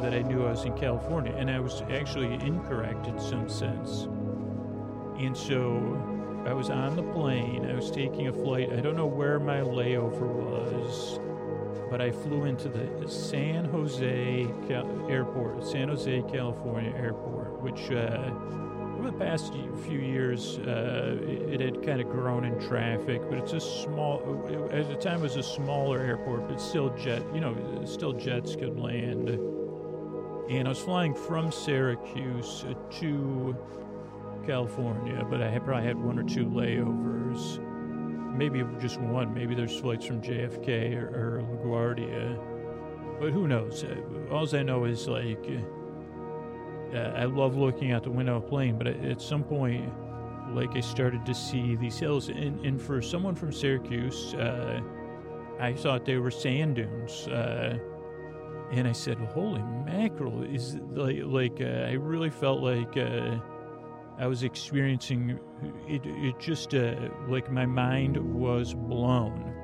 [0.02, 4.08] that I knew I was in California, and I was actually incorrect in some sense.
[5.18, 7.70] And so I was on the plane.
[7.70, 8.72] I was taking a flight.
[8.74, 11.20] I don't know where my layover was,
[11.92, 18.32] but I flew into the San Jose Cal- Airport, San Jose, California Airport, which uh,
[18.98, 23.22] over the past few years uh, it, had kind of grown in traffic.
[23.30, 24.22] But it's a small.
[24.72, 27.22] At the time, it was a smaller airport, but still jet.
[27.34, 29.51] You know, still jets could land.
[30.50, 32.66] And I was flying from Syracuse
[33.00, 33.56] to
[34.46, 37.60] California, but I probably had one or two layovers.
[38.36, 39.34] Maybe just one.
[39.34, 43.20] Maybe there's flights from JFK or, or LaGuardia.
[43.20, 43.84] But who knows?
[43.84, 43.96] Uh,
[44.32, 45.46] All I know is like,
[46.94, 49.92] uh, I love looking out the window of a plane, but at some point,
[50.56, 52.30] like I started to see these hills.
[52.30, 54.82] And, and for someone from Syracuse, uh,
[55.60, 57.28] I thought they were sand dunes.
[57.28, 57.78] Uh,
[58.72, 63.38] and I said, "Holy mackerel!" Is like like uh, I really felt like uh,
[64.18, 65.40] I was experiencing
[65.88, 66.96] it, it just uh,
[67.28, 69.56] like my mind was blown.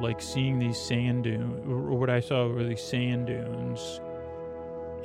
[0.00, 4.00] Like seeing these sand dunes, or what I saw were these sand dunes,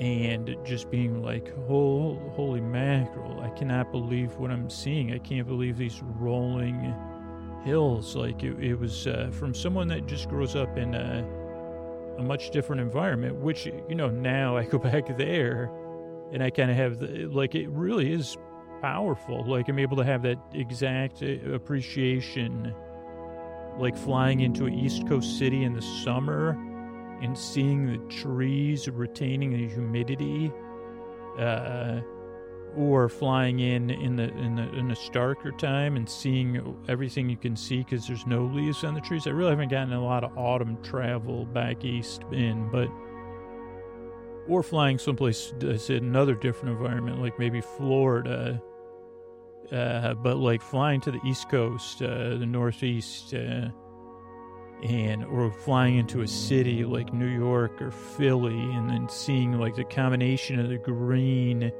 [0.02, 5.14] and just being like, oh, holy mackerel, I cannot believe what I'm seeing.
[5.14, 6.94] I can't believe these rolling
[7.64, 8.18] hills.
[8.18, 11.26] Like it, it was uh, from someone that just grows up in a,
[12.18, 15.72] a much different environment, which, you know, now I go back there
[16.32, 18.38] and I kind of have the, like it really is
[18.82, 19.44] powerful.
[19.46, 22.74] Like I'm able to have that exact uh, appreciation,
[23.78, 26.52] like flying into an East Coast city in the summer
[27.22, 30.52] and seeing the trees retaining the humidity,
[31.38, 32.02] uh,
[32.76, 37.36] or flying in in the in the in a starker time and seeing everything you
[37.36, 39.28] can see because there's no leaves on the trees.
[39.28, 42.88] I really haven't gotten a lot of autumn travel back east in, but
[44.48, 48.62] or flying someplace that's another different environment, like maybe Florida.
[49.72, 53.70] Uh, but like flying to the East Coast, uh, the Northeast, uh,
[54.84, 59.76] and or flying into a city like New York or Philly, and then seeing like
[59.76, 61.72] the combination of the green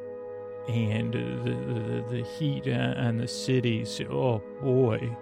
[0.68, 4.02] and the the, the heat on the cities.
[4.10, 5.16] Oh boy!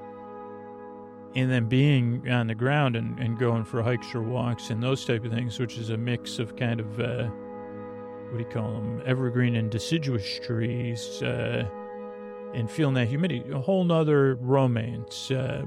[1.36, 5.06] and then being on the ground and, and going for hikes or walks and those
[5.06, 7.28] type of things, which is a mix of kind of uh,
[8.30, 11.68] what do you call them, evergreen and deciduous trees, uh,
[12.54, 15.32] and feeling that humidity, a whole nother romance.
[15.32, 15.64] Uh,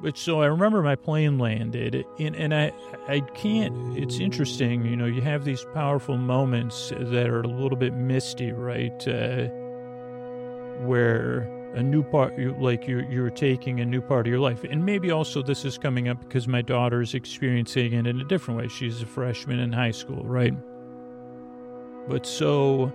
[0.00, 2.72] but so I remember my plane landed, and, and I
[3.08, 3.96] I can't.
[3.96, 5.06] It's interesting, you know.
[5.06, 9.06] You have these powerful moments that are a little bit misty, right?
[9.08, 9.48] Uh,
[10.84, 14.64] where a new part, like you're, you're taking a new part of your life.
[14.64, 18.24] And maybe also this is coming up because my daughter is experiencing it in a
[18.24, 18.68] different way.
[18.68, 20.54] She's a freshman in high school, right?
[22.08, 22.92] But so,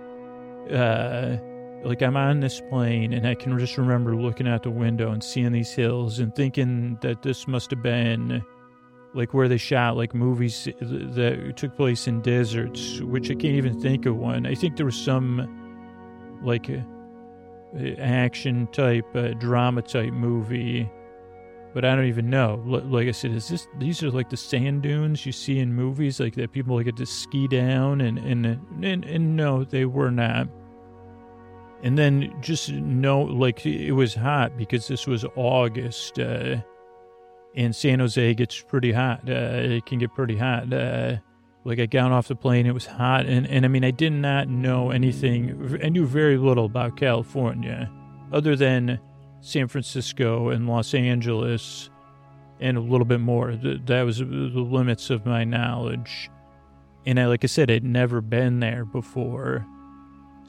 [0.68, 1.36] uh,
[1.84, 5.22] like I'm on this plane and I can just remember looking out the window and
[5.22, 8.42] seeing these hills and thinking that this must have been
[9.14, 13.80] like where they shot like movies that took place in deserts, which I can't even
[13.80, 14.46] think of one.
[14.46, 16.70] I think there was some like
[17.98, 20.90] action type, uh, drama type movie.
[21.74, 22.62] But I don't even know.
[22.66, 26.20] Like I said, is this these are like the sand dunes you see in movies,
[26.20, 28.44] like that people like get to ski down, and and
[28.84, 30.48] and, and no, they were not.
[31.82, 36.58] And then just know, like it was hot because this was August, uh,
[37.56, 39.28] and San Jose gets pretty hot.
[39.28, 40.72] Uh, it can get pretty hot.
[40.72, 41.16] Uh,
[41.64, 44.12] like I got off the plane, it was hot, and, and I mean, I did
[44.12, 45.78] not know anything.
[45.82, 47.90] I knew very little about California,
[48.32, 48.98] other than
[49.40, 51.90] San Francisco and Los Angeles,
[52.60, 53.54] and a little bit more.
[53.54, 56.30] That was the limits of my knowledge.
[57.06, 59.66] And I, like I said, I'd never been there before.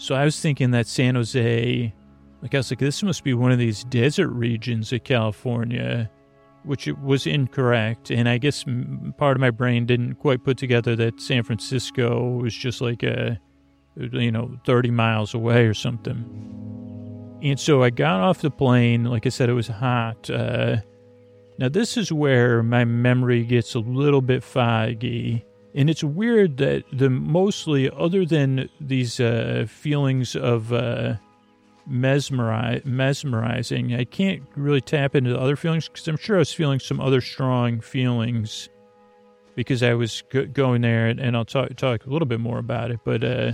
[0.04, 1.94] So I was thinking that San Jose,
[2.42, 6.10] like I was like, this must be one of these desert regions of California
[6.63, 8.12] which was incorrect.
[8.12, 8.66] And I guess
[9.18, 13.39] part of my brain didn't quite put together that San Francisco was just like a,
[13.96, 17.39] you know, 30 miles away or something.
[17.44, 19.04] And so I got off the plane.
[19.06, 20.30] Like I said, it was hot.
[20.30, 20.78] Uh,
[21.60, 25.46] now, this is where my memory gets a little bit foggy.
[25.76, 31.16] And it's weird that the mostly, other than these uh, feelings of, uh,
[31.86, 33.94] mesmerizing.
[33.94, 37.00] I can't really tap into the other feelings because I'm sure I was feeling some
[37.00, 38.70] other strong feelings
[39.56, 42.58] because I was go- going there, and, and, I'll talk talk a little bit more
[42.58, 43.02] about it.
[43.04, 43.52] But uh,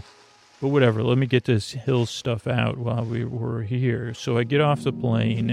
[0.62, 1.04] but whatever.
[1.04, 4.14] Let me get this hill stuff out while we were here.
[4.14, 5.50] So I get off the plane,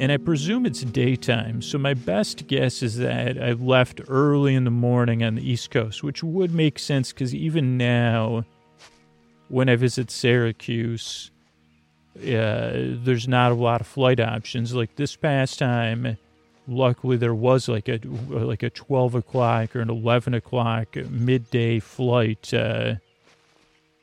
[0.00, 1.62] and I presume it's daytime.
[1.62, 5.70] So my best guess is that I left early in the morning on the East
[5.70, 8.44] Coast, which would make sense because even now,
[9.48, 11.30] when I visit Syracuse
[12.18, 12.72] uh,
[13.04, 14.74] there's not a lot of flight options.
[14.74, 16.18] Like this past time,
[16.66, 22.52] luckily there was like a like a 12 o'clock or an 11 o'clock midday flight.
[22.52, 22.96] Uh,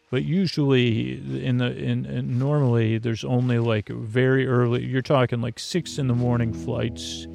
[0.09, 1.13] but usually
[1.45, 4.85] in the in, in, normally there's only like very early.
[4.85, 7.27] You're talking like six in the morning flights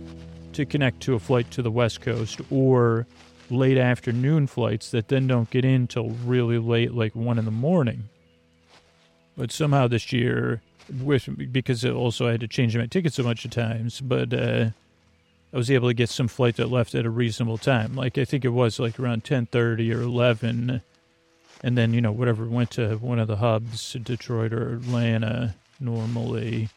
[0.54, 3.06] to connect to a flight to the west coast or
[3.50, 7.50] late afternoon flights that then don't get in till really late, like one in the
[7.50, 8.08] morning.
[9.36, 10.62] But somehow this year,
[11.02, 14.70] with because also I had to change my tickets a bunch of times, but uh,
[15.52, 17.94] I was able to get some flight that left at a reasonable time.
[17.94, 20.82] Like I think it was like around ten thirty or eleven,
[21.62, 26.68] and then you know whatever went to one of the hubs, Detroit or Atlanta normally,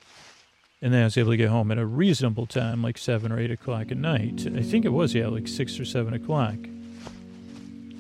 [0.82, 3.39] and then I was able to get home at a reasonable time, like seven or
[3.39, 4.48] eight o'clock at night.
[4.48, 6.56] I think it was yeah, like six or seven o'clock.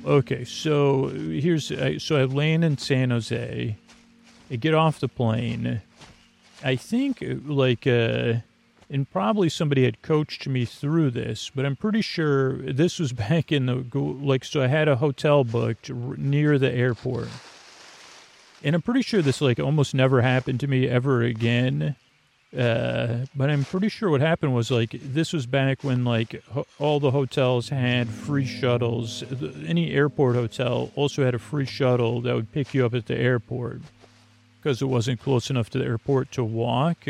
[0.05, 1.71] Okay, so here's
[2.03, 3.75] so I land in San Jose
[4.49, 5.81] I get off the plane.
[6.63, 8.35] I think like uh
[8.89, 13.51] and probably somebody had coached me through this, but I'm pretty sure this was back
[13.51, 17.29] in the like so I had a hotel booked near the airport.
[18.63, 21.95] And I'm pretty sure this like almost never happened to me ever again.
[22.57, 26.65] Uh, but I'm pretty sure what happened was like this was back when like ho-
[26.79, 29.23] all the hotels had free shuttles.
[29.67, 33.17] Any airport hotel also had a free shuttle that would pick you up at the
[33.17, 33.81] airport
[34.61, 37.05] because it wasn't close enough to the airport to walk.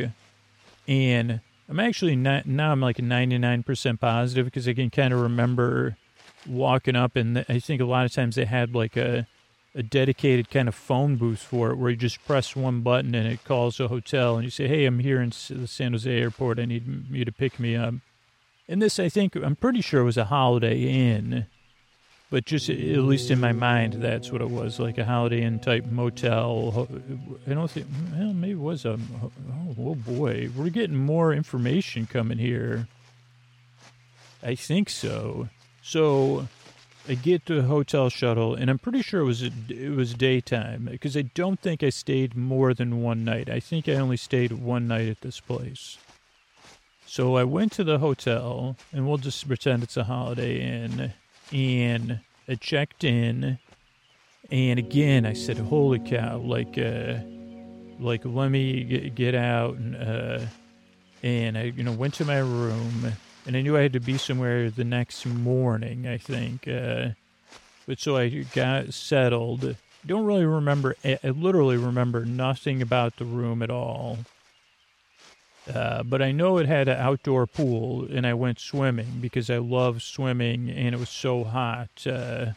[0.87, 5.97] And I'm actually not, now I'm like 99% positive because I can kind of remember
[6.47, 9.27] walking up and I think a lot of times they had like a,
[9.73, 13.27] a dedicated kind of phone booth for it where you just press one button and
[13.27, 16.59] it calls a hotel and you say, Hey, I'm here in the San Jose airport.
[16.59, 17.95] I need you to pick me up.
[18.67, 21.47] And this, I think, I'm pretty sure was a Holiday Inn
[22.29, 25.59] but just at least in my mind, that's what it was like a Holiday Inn
[25.59, 26.87] type motel.
[27.47, 29.31] I don't think, well, maybe it was a, oh,
[29.79, 32.87] oh boy, we're getting more information coming here.
[34.41, 35.49] I think so.
[35.81, 36.47] So
[37.07, 40.87] I get to a hotel shuttle, and I'm pretty sure it was it was daytime
[40.91, 43.49] because I don't think I stayed more than one night.
[43.49, 45.99] I think I only stayed one night at this place.
[47.05, 51.13] So I went to the hotel, and we'll just pretend it's a Holiday Inn
[51.51, 53.57] and I checked in,
[54.49, 57.19] and again I said, "Holy cow!" Like, uh,
[57.99, 60.45] like let me get, get out, and uh,
[61.23, 63.13] and I you know went to my room,
[63.45, 66.07] and I knew I had to be somewhere the next morning.
[66.07, 67.09] I think, uh,
[67.87, 69.77] but so I got settled.
[70.05, 70.95] Don't really remember.
[71.03, 74.19] I literally remember nothing about the room at all.
[75.73, 79.57] Uh, but I know it had an outdoor pool, and I went swimming because I
[79.57, 82.05] love swimming, and it was so hot.
[82.05, 82.51] Uh,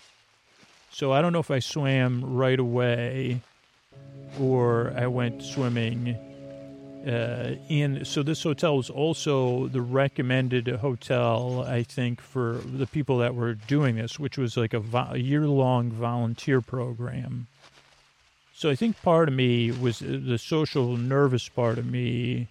[0.91, 3.41] so I don't know if I swam right away
[4.39, 6.17] or I went swimming.
[7.07, 13.19] Uh, and so this hotel was also the recommended hotel, I think, for the people
[13.19, 17.47] that were doing this, which was like a, vo- a year-long volunteer program.
[18.53, 22.49] So I think part of me was the social nervous part of me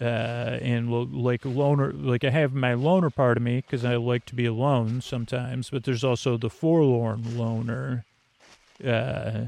[0.00, 4.24] uh, and like loner, like I have my loner part of me because I like
[4.26, 8.04] to be alone sometimes, but there's also the forlorn loner,
[8.84, 9.46] uh,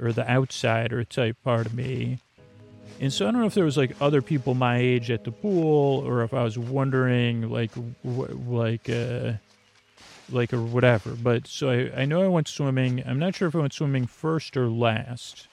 [0.00, 2.18] or the outsider type part of me.
[3.00, 5.32] And so I don't know if there was like other people my age at the
[5.32, 7.70] pool, or if I was wondering like,
[8.04, 9.34] like, uh,
[10.30, 11.10] like or whatever.
[11.10, 13.02] But so I, I know I went swimming.
[13.06, 15.48] I'm not sure if I went swimming first or last.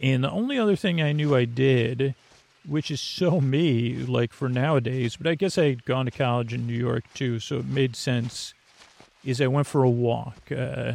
[0.00, 2.14] And the only other thing I knew I did,
[2.68, 6.52] which is so me, like for nowadays, but I guess I had gone to college
[6.52, 8.54] in New York too, so it made sense,
[9.24, 10.52] is I went for a walk.
[10.52, 10.94] Uh,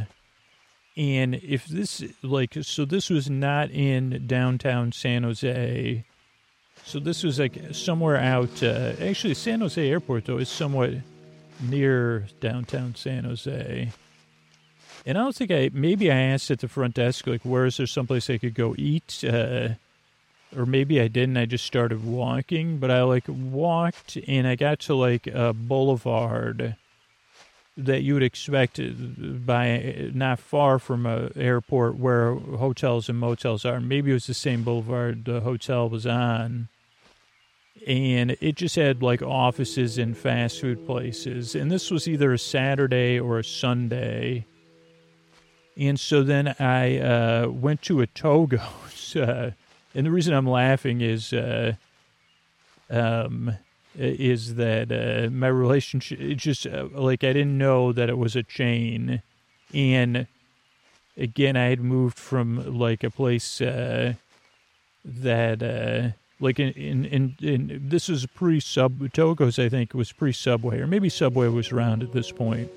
[0.95, 6.05] and if this, like, so this was not in downtown San Jose.
[6.85, 8.61] So this was like somewhere out.
[8.61, 10.91] Uh, actually, San Jose Airport, though, is somewhat
[11.61, 13.91] near downtown San Jose.
[15.05, 17.77] And I don't think I, maybe I asked at the front desk, like, where is
[17.77, 19.23] there someplace I could go eat?
[19.27, 19.69] Uh,
[20.55, 21.37] or maybe I didn't.
[21.37, 26.75] I just started walking, but I like walked and I got to like a boulevard
[27.75, 28.79] that you would expect
[29.45, 33.79] by not far from a airport where hotels and motels are.
[33.79, 36.69] Maybe it was the same boulevard the hotel was on.
[37.87, 41.55] And it just had like offices and fast food places.
[41.55, 44.45] And this was either a Saturday or a Sunday.
[45.75, 48.99] And so then I uh, went to a Togo's.
[49.13, 49.51] Uh,
[49.93, 51.73] and the reason I'm laughing is uh,
[52.89, 53.53] um,
[53.95, 58.35] is that uh, my relationship it just uh, like I didn't know that it was
[58.35, 59.21] a chain,
[59.73, 60.27] and
[61.17, 64.13] again I had moved from like a place uh,
[65.05, 70.11] that uh, like in in, in in this was pre sub Togo's I think was
[70.11, 72.71] pre Subway or maybe Subway was around at this point,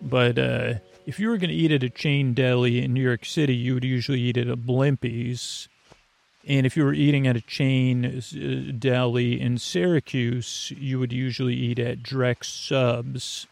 [0.00, 0.74] but uh,
[1.06, 3.74] if you were going to eat at a chain deli in New York City, you
[3.74, 5.68] would usually eat at a Blimpie's.
[6.46, 11.54] And if you were eating at a chain uh, deli in Syracuse, you would usually
[11.54, 13.46] eat at Drex Subs.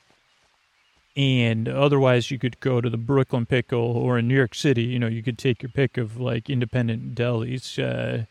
[1.16, 4.98] And otherwise, you could go to the Brooklyn Pickle, or in New York City, you
[4.98, 7.78] know, you could take your pick of like independent delis.
[7.78, 8.24] Uh,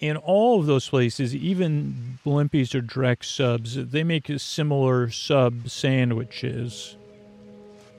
[0.00, 6.96] in all of those places, even Blimpies or Drex Subs, they make similar sub sandwiches.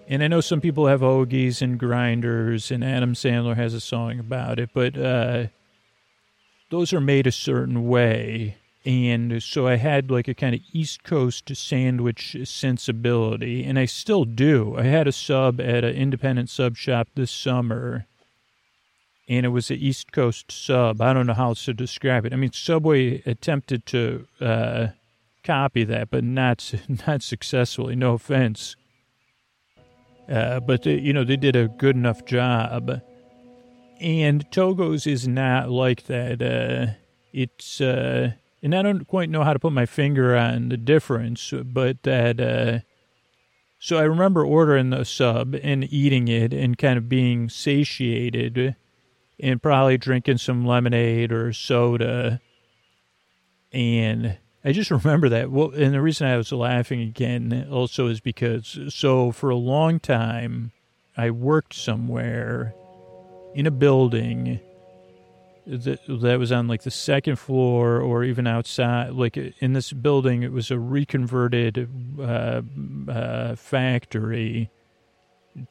[0.08, 4.20] And I know some people have hoagies and grinders, and Adam Sandler has a song
[4.20, 5.48] about it, but uh,
[6.70, 8.58] those are made a certain way.
[8.86, 14.26] And so I had like a kind of East Coast sandwich sensibility, and I still
[14.26, 14.76] do.
[14.78, 18.06] I had a sub at an independent sub shop this summer,
[19.30, 21.00] and it was an East Coast sub.
[21.00, 22.34] I don't know how else to describe it.
[22.34, 24.88] I mean, Subway attempted to uh,
[25.46, 26.74] copy that, but not
[27.08, 27.96] not successfully.
[27.96, 28.76] No offense.
[30.30, 33.02] Uh, but, they, you know, they did a good enough job.
[34.00, 36.42] And Togo's is not like that.
[36.42, 36.94] Uh,
[37.32, 41.54] it's, uh, and I don't quite know how to put my finger on the difference,
[41.66, 42.80] but that, uh,
[43.80, 48.78] so I remember ordering the sub and eating it and kind of being satiated
[49.40, 52.40] and probably drinking some lemonade or soda.
[53.74, 55.52] And I just remember that.
[55.52, 60.00] Well, and the reason I was laughing again also is because so for a long
[60.00, 60.72] time
[61.18, 62.74] I worked somewhere
[63.54, 64.60] in a building
[65.66, 69.12] that that was on like the second floor or even outside.
[69.12, 71.90] Like in this building, it was a reconverted
[72.20, 72.62] uh,
[73.10, 74.70] uh, factory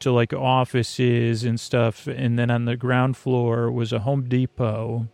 [0.01, 5.09] to like offices and stuff, and then on the ground floor was a Home Depot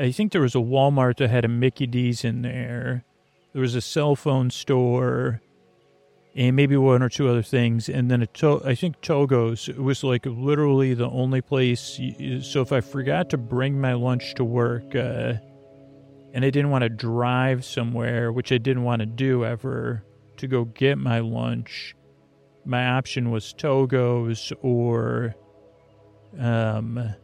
[0.00, 3.04] I think there was a Walmart that had a Mickey D's in there.
[3.52, 5.42] There was a cell phone store,
[6.34, 7.88] and maybe one or two other things.
[7.88, 12.00] And then a to- I think Togo's was like literally the only place.
[12.42, 15.34] So if I forgot to bring my lunch to work, uh,
[16.32, 20.04] and I didn't want to drive somewhere, which I didn't want to do ever,
[20.38, 21.94] to go get my lunch,
[22.64, 25.34] my option was Togo's or
[26.38, 27.14] um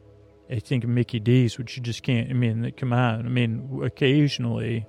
[0.50, 2.30] I think Mickey D's, which you just can't.
[2.30, 3.26] I mean, come on.
[3.26, 4.86] I mean, occasionally,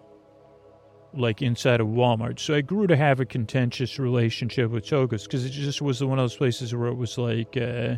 [1.13, 2.39] like inside of Walmart.
[2.39, 6.19] So I grew to have a contentious relationship with Togo's because it just was one
[6.19, 7.95] of those places where it was like uh,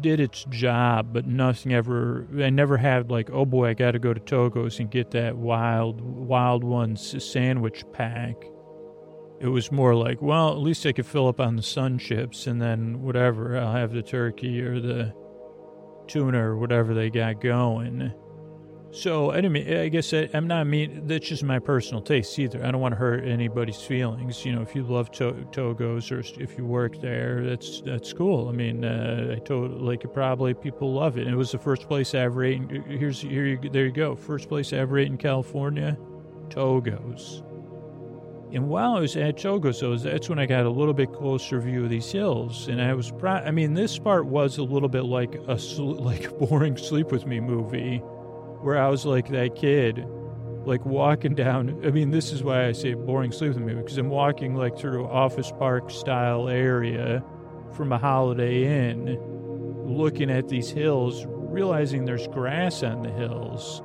[0.00, 2.26] did its job, but nothing ever.
[2.38, 5.36] I never had like, oh boy, I got to go to Togo's and get that
[5.36, 8.36] wild wild ones sandwich pack.
[9.40, 12.46] It was more like, well, at least I could fill up on the sun chips
[12.46, 13.58] and then whatever.
[13.58, 15.12] I'll have the turkey or the
[16.08, 18.12] tuna or whatever they got going.
[18.92, 21.06] So I mean, I guess I, am not mean.
[21.06, 22.62] That's just my personal taste either.
[22.62, 24.44] I don't want to hurt anybody's feelings.
[24.44, 28.50] You know, if you love to- Togo's or if you work there, that's that's cool.
[28.50, 31.26] I mean, uh, I told like probably people love it.
[31.26, 32.58] It was the first place I ever ate.
[32.58, 34.14] In, here's here you there you go.
[34.14, 35.96] First place I ever ate in California,
[36.50, 37.42] Togo's.
[38.52, 41.84] And while I was at Togo's, that's when I got a little bit closer view
[41.84, 42.68] of these hills.
[42.68, 43.46] And I was, proud.
[43.46, 47.26] I mean, this part was a little bit like a like a boring Sleep with
[47.26, 47.98] Me movie,
[48.60, 50.04] where I was like that kid
[50.66, 51.80] like walking down.
[51.84, 54.78] I mean, this is why I say boring sleep with me because I'm walking like
[54.78, 57.24] through office park style area
[57.72, 59.18] from a Holiday Inn,
[59.84, 63.82] looking at these hills, realizing there's grass on the hills,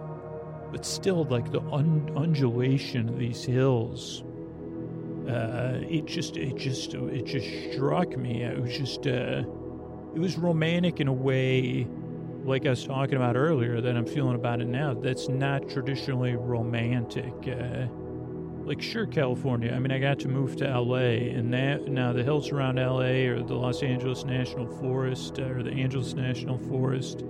[0.72, 4.24] but still like the un- undulation of these hills.
[5.28, 8.43] Uh, it just, it just, it just struck me.
[8.43, 9.43] It was just, uh,
[10.15, 11.88] it was romantic in a way
[12.47, 16.38] like I was talking about earlier, that I'm feeling about it now, that's not traditionally
[16.38, 17.34] romantic.
[17.45, 17.88] Uh,
[18.63, 19.73] like, sure, California.
[19.73, 23.28] I mean, I got to move to LA, and that, now the hills around LA
[23.28, 27.23] or the Los Angeles National Forest or the Angeles National Forest,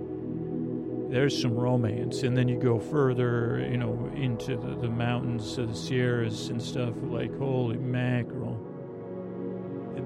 [1.08, 2.22] there's some romance.
[2.22, 6.94] And then you go further, you know, into the, the mountains, the Sierras and stuff,
[7.02, 8.64] like, holy mackerel.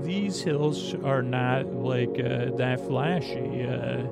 [0.04, 3.62] These hills are not like uh, that flashy.
[3.62, 4.06] Uh,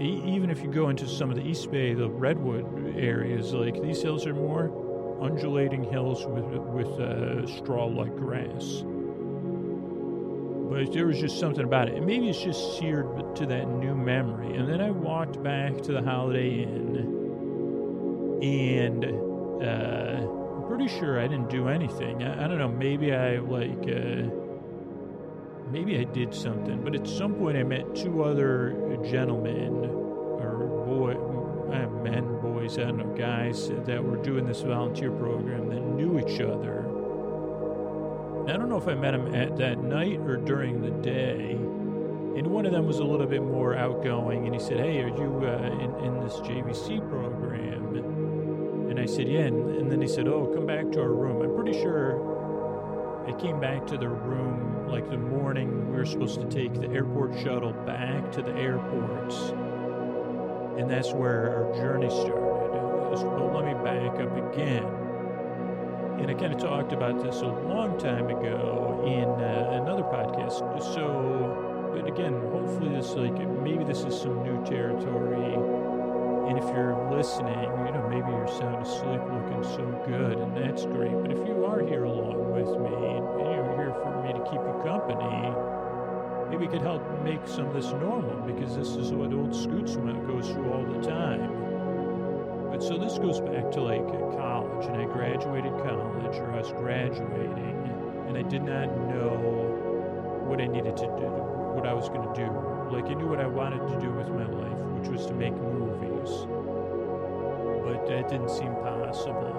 [0.00, 4.02] even if you go into some of the East Bay, the redwood areas, like these
[4.02, 4.72] hills are more
[5.22, 8.84] undulating hills with with uh, straw-like grass.
[10.92, 11.94] There was just something about it.
[11.96, 14.56] And maybe it's just seared to that new memory.
[14.56, 16.96] And then I walked back to the Holiday Inn,
[18.42, 19.04] and
[19.62, 22.22] uh, I'm pretty sure I didn't do anything.
[22.22, 22.68] I, I don't know.
[22.68, 23.88] Maybe I like.
[23.88, 24.30] Uh,
[25.70, 31.14] maybe I did something, but at some point I met two other gentlemen or boy,
[31.72, 36.18] uh, men, boys, I don't know, guys that were doing this volunteer program that knew
[36.18, 36.83] each other.
[38.46, 41.52] I don't know if I met him at that night or during the day.
[41.52, 45.08] And one of them was a little bit more outgoing, and he said, "Hey, are
[45.08, 47.94] you uh, in, in this JVC program?"
[48.90, 51.40] And I said, "Yeah." And, and then he said, "Oh, come back to our room."
[51.40, 56.38] I'm pretty sure I came back to the room like the morning we were supposed
[56.40, 59.36] to take the airport shuttle back to the airports.
[60.78, 62.34] And that's where our journey started.
[63.10, 65.03] But let me back up again.
[66.24, 70.56] And I kind of talked about this a long time ago in uh, another podcast.
[70.94, 75.52] So, but again, hopefully this like maybe this is some new territory.
[76.48, 80.86] And if you're listening, you know, maybe you're sound asleep looking so good, and that's
[80.86, 81.12] great.
[81.12, 84.64] But if you are here along with me, and you're here for me to keep
[84.64, 85.52] you company,
[86.48, 89.96] maybe it could help make some of this normal, because this is what old Scoots
[89.96, 91.63] goes through all the time.
[92.74, 94.04] But so this goes back to like
[94.34, 100.60] college, and I graduated college, or I was graduating, and I did not know what
[100.60, 101.30] I needed to do,
[101.70, 102.50] what I was going to do.
[102.90, 105.54] Like I knew what I wanted to do with my life, which was to make
[105.54, 106.48] movies.
[107.86, 109.54] But that didn't seem possible.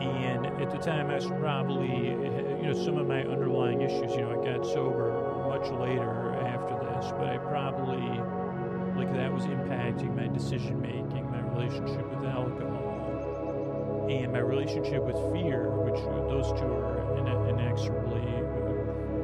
[0.00, 4.22] And at the time, I was probably, you know, some of my underlying issues, you
[4.22, 8.02] know, I got sober much later after this, but I probably,
[8.98, 11.27] like, that was impacting my decision making,
[11.58, 16.00] relationship with alcohol, and my relationship with fear, which
[16.30, 18.22] those two are inexorably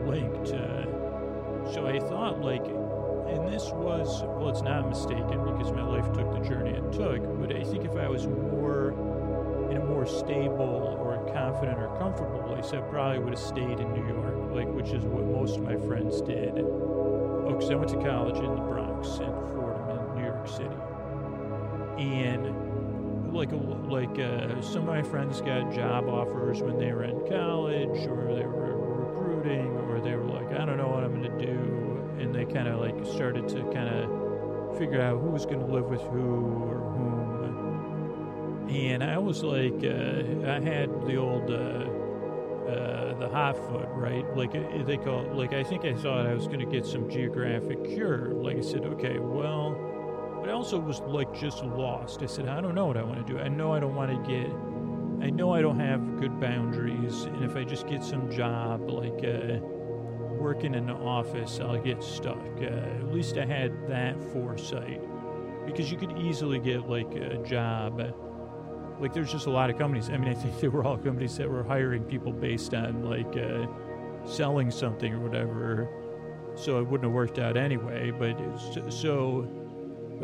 [0.05, 0.49] linked.
[0.49, 6.12] Uh, so I thought, like, and this was, well, it's not mistaken because my life
[6.12, 8.91] took the journey it took, but I think if I was more
[9.70, 13.93] in a more stable or confident or comfortable place, I probably would have stayed in
[13.95, 16.59] New York, like, which is what most of my friends did.
[16.59, 20.93] Oh, because I went to college in the Bronx and Fordham in New York City.
[21.99, 22.64] And
[23.34, 23.51] like
[23.88, 28.32] like uh, some of my friends got job offers when they were in college or
[28.32, 28.76] they were
[29.07, 32.45] recruiting or they were like i don't know what i'm going to do and they
[32.45, 36.01] kind of like started to kind of figure out who was going to live with
[36.03, 41.84] who or whom and i was like uh, i had the old uh,
[42.64, 44.24] uh, the hot foot, right?
[44.34, 46.86] Like uh, they call it, like I think I thought I was going to get
[46.86, 48.28] some geographic cure.
[48.28, 49.93] Like I said, okay, well,
[50.45, 52.22] but I also was like just lost.
[52.22, 53.38] I said, I don't know what I want to do.
[53.38, 54.51] I know I don't want to get,
[55.26, 57.22] I know I don't have good boundaries.
[57.22, 59.57] And if I just get some job, like uh,
[60.38, 62.45] working in the office, I'll get stuck.
[62.59, 65.01] Uh, at least I had that foresight
[65.64, 68.03] because you could easily get like a job.
[69.01, 70.11] Like there's just a lot of companies.
[70.11, 73.34] I mean, I think they were all companies that were hiring people based on like
[73.34, 73.66] uh,
[74.26, 75.88] selling something or whatever.
[76.55, 78.11] So it wouldn't have worked out anyway.
[78.11, 78.36] But
[78.92, 79.64] so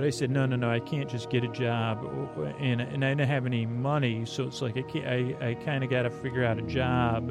[0.01, 2.03] but I said, no, no, no, I can't just get a job,
[2.59, 5.91] and and I didn't have any money, so it's like I I, I kind of
[5.91, 7.29] got to figure out a job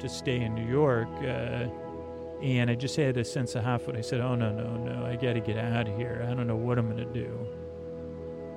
[0.00, 1.68] to stay in New York, uh,
[2.42, 3.94] and I just had a sense of hot foot.
[3.94, 6.26] I said, oh no, no, no, I got to get out of here.
[6.26, 7.46] I don't know what I'm going to do.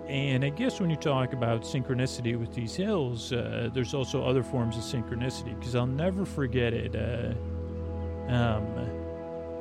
[0.07, 4.43] And I guess when you talk about synchronicity with these hills, uh, there's also other
[4.43, 6.95] forms of synchronicity because I'll never forget it.
[6.95, 7.33] Uh,
[8.31, 8.98] um,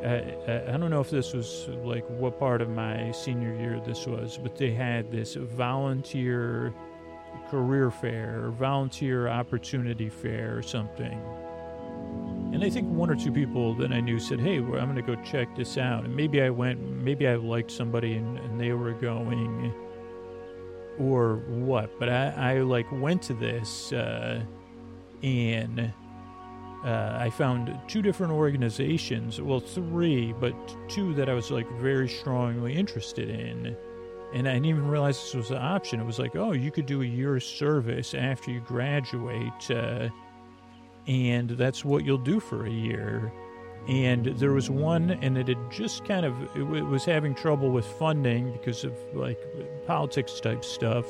[0.05, 4.07] I, I, don't know if this was like what part of my senior year this
[4.07, 6.73] was, but they had this volunteer
[7.51, 11.21] career fair volunteer opportunity fair or something.
[12.53, 15.05] And I think one or two people that I knew said, "Hey, well, I'm going
[15.05, 18.61] to go check this out." And maybe I went, maybe I liked somebody and, and
[18.61, 19.73] they were going,
[20.99, 21.99] or what.
[21.99, 24.43] But I, I like went to this, uh,
[25.23, 25.93] and
[26.85, 29.41] uh, I found two different organizations.
[29.41, 30.55] Well, three, but
[30.89, 33.77] two that I was like very strongly interested in.
[34.33, 36.01] And I didn't even realize this was an option.
[36.01, 39.71] It was like, oh, you could do a year of service after you graduate.
[39.71, 40.09] Uh,
[41.07, 43.33] and that's what you'll do for a year.
[43.89, 47.87] And there was one, and it had just kind of it was having trouble with
[47.87, 49.39] funding because of like
[49.87, 51.07] politics type stuff.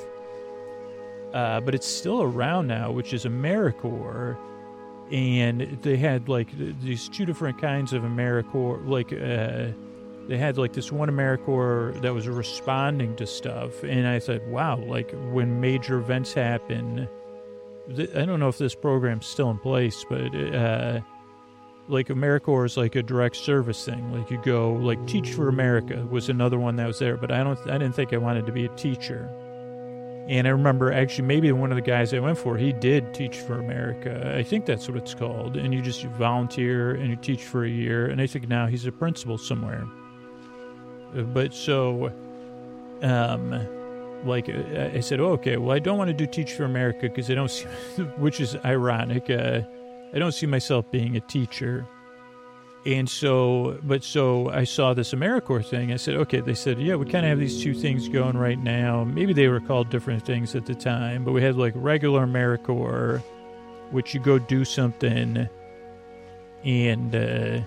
[1.35, 4.39] Uh, but it's still around now, which is AmeriCorps,
[5.13, 6.49] and they had like
[6.81, 8.87] these two different kinds of AmeriCorps.
[8.87, 9.73] Like uh,
[10.29, 14.79] they had like this one AmeriCorps that was responding to stuff, and I said, "Wow!"
[14.79, 17.09] Like when major events happen
[17.91, 21.01] I don't know if this program's still in place, but uh,
[21.89, 24.13] like AmeriCorps is like a direct service thing.
[24.13, 27.43] Like you go, like Teach for America was another one that was there, but I
[27.43, 29.31] don't, I didn't think I wanted to be a teacher.
[30.29, 33.39] And I remember actually maybe one of the guys I went for, he did Teach
[33.39, 34.35] for America.
[34.37, 35.57] I think that's what it's called.
[35.57, 38.07] And you just volunteer and you teach for a year.
[38.07, 39.87] And I think now he's a principal somewhere.
[41.17, 42.13] Uh, but so,
[43.01, 43.67] um,
[44.27, 47.03] like uh, I said, oh, okay, well, I don't want to do Teach for America
[47.03, 47.65] because I don't see,
[48.19, 49.31] which is ironic.
[49.31, 49.63] Uh,
[50.13, 51.87] I don't see myself being a teacher.
[52.89, 55.93] And so, but so I saw this AmeriCorps thing.
[55.93, 58.59] I said, okay, they said, yeah, we kind of have these two things going right
[58.59, 59.05] now.
[59.05, 63.23] Maybe they were called different things at the time, but we had like regular AmeriCorps,
[63.91, 65.47] which you go do something
[66.65, 67.61] and, uh,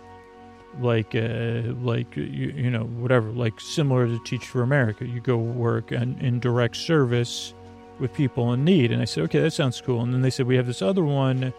[0.80, 2.24] like uh, like you,
[2.56, 6.78] you know whatever like similar to teach for america you go work in, in direct
[6.78, 7.54] service
[8.00, 10.48] with people in need and i said okay that sounds cool and then they said
[10.48, 11.54] we have this other one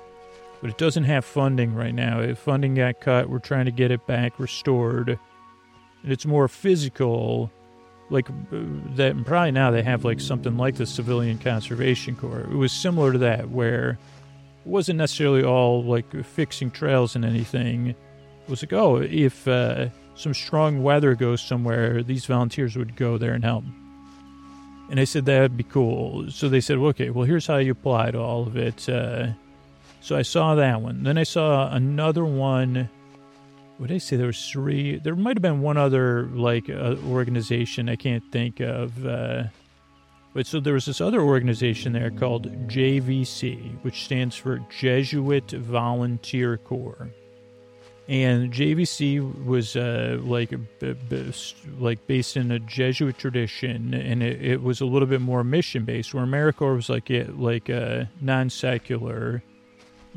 [0.62, 3.90] but it doesn't have funding right now if funding got cut we're trying to get
[3.90, 5.18] it back restored
[6.02, 7.50] and it's more physical
[8.08, 8.32] like uh,
[8.94, 13.12] that probably now they have like something like the civilian conservation corps it was similar
[13.12, 13.98] to that where
[14.64, 17.94] it wasn't necessarily all like fixing trails and anything
[18.44, 23.18] It was like, oh, if uh, some strong weather goes somewhere, these volunteers would go
[23.18, 23.64] there and help.
[24.90, 26.30] And I said that'd be cool.
[26.30, 28.88] So they said, well, okay, well, here's how you apply to all of it.
[28.88, 29.28] Uh,
[30.02, 31.02] so I saw that one.
[31.02, 32.88] Then I saw another one.
[33.78, 34.16] What did I say?
[34.16, 34.98] There was three.
[34.98, 39.04] There might have been one other like uh, organization I can't think of.
[39.06, 39.44] Uh,
[40.34, 46.56] but so there was this other organization there called JVC, which stands for Jesuit Volunteer
[46.58, 47.10] Corps
[48.08, 50.50] and JVC was uh, like
[50.80, 51.32] b- b-
[51.78, 55.84] like based in a Jesuit tradition, and it, it was a little bit more mission
[55.84, 56.12] based.
[56.12, 59.42] Where AmeriCorps was like it, like uh, non secular.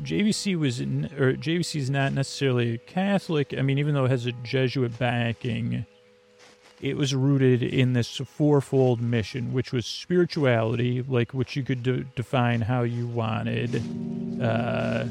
[0.02, 3.54] JVC was or JVC is not necessarily Catholic.
[3.56, 5.86] I mean, even though it has a Jesuit backing,
[6.80, 12.04] it was rooted in this fourfold mission, which was spirituality, like which you could de-
[12.14, 13.82] define how you wanted.
[14.42, 15.06] Uh,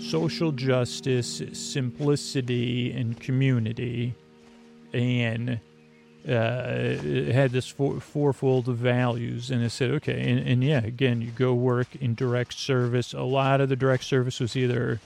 [0.00, 4.14] social justice, simplicity, and community,
[4.92, 5.58] and
[6.32, 9.50] it had this four, fourfold of values.
[9.50, 13.12] And it said, okay, and, and yeah, again, you go work in direct service.
[13.12, 15.00] A lot of the direct service was either,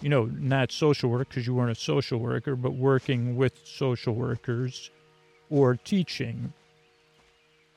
[0.00, 4.14] you know, not social work because you weren't a social worker, but working with social
[4.14, 4.90] workers
[5.50, 6.52] or teaching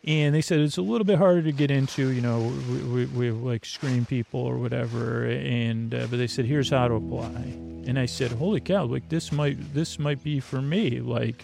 [0.06, 3.06] and they said it's a little bit harder to get into you know we, we,
[3.06, 7.42] we like screen people or whatever and uh, but they said here's how to apply
[7.88, 11.44] and i said holy cow like this might this might be for me like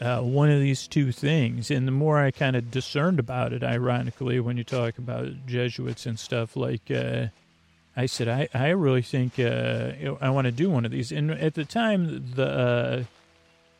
[0.00, 3.62] uh, one of these two things and the more i kind of discerned about it
[3.62, 7.26] ironically when you talk about jesuits and stuff like uh,
[7.96, 11.30] i said i, I really think uh, i want to do one of these and
[11.30, 13.04] at the time the uh,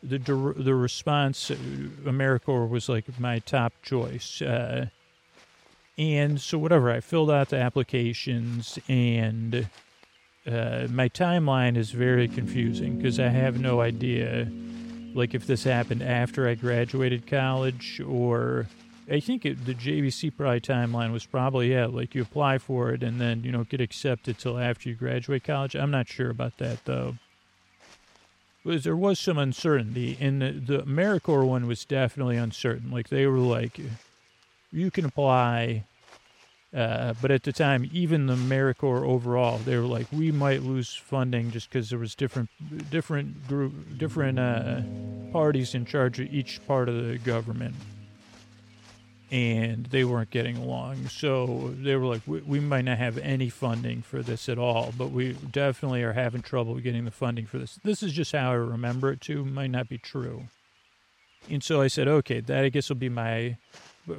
[0.02, 0.18] the
[0.56, 1.56] the response uh,
[2.04, 4.40] AmeriCorps was like my top choice.
[4.40, 4.86] Uh,
[5.98, 9.68] and so whatever, I filled out the applications and
[10.46, 14.48] my timeline is very confusing because I have no idea
[15.14, 18.66] like if this happened after I graduated college or
[19.10, 23.02] I think it, the JVC probably timeline was probably yeah like you apply for it
[23.02, 25.74] and then you know get accepted till after you graduate college.
[25.74, 27.16] I'm not sure about that though
[28.64, 32.90] was there was some uncertainty, and the, the AmeriCorps one was definitely uncertain.
[32.90, 33.80] Like they were like,
[34.72, 35.84] you can apply,
[36.74, 40.94] uh, but at the time, even the AmeriCorps overall, they were like, we might lose
[40.94, 42.48] funding just because there was different
[42.90, 44.80] different group different uh,
[45.32, 47.74] parties in charge of each part of the government.
[49.30, 51.06] and they weren't getting along.
[51.08, 54.92] So they were like, we, we might not have any funding for this at all,
[54.96, 57.78] but we definitely are having trouble getting the funding for this.
[57.84, 59.44] This is just how I remember it too.
[59.44, 60.44] Might not be true.
[61.48, 63.56] And so I said, okay, that I guess will be my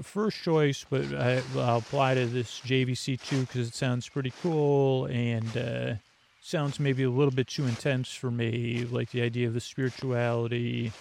[0.01, 5.05] first choice, but I, will apply to this JVC too because it sounds pretty cool
[5.05, 5.93] and uh,
[6.41, 10.91] sounds maybe a little bit too intense for me, like the idea of the spirituality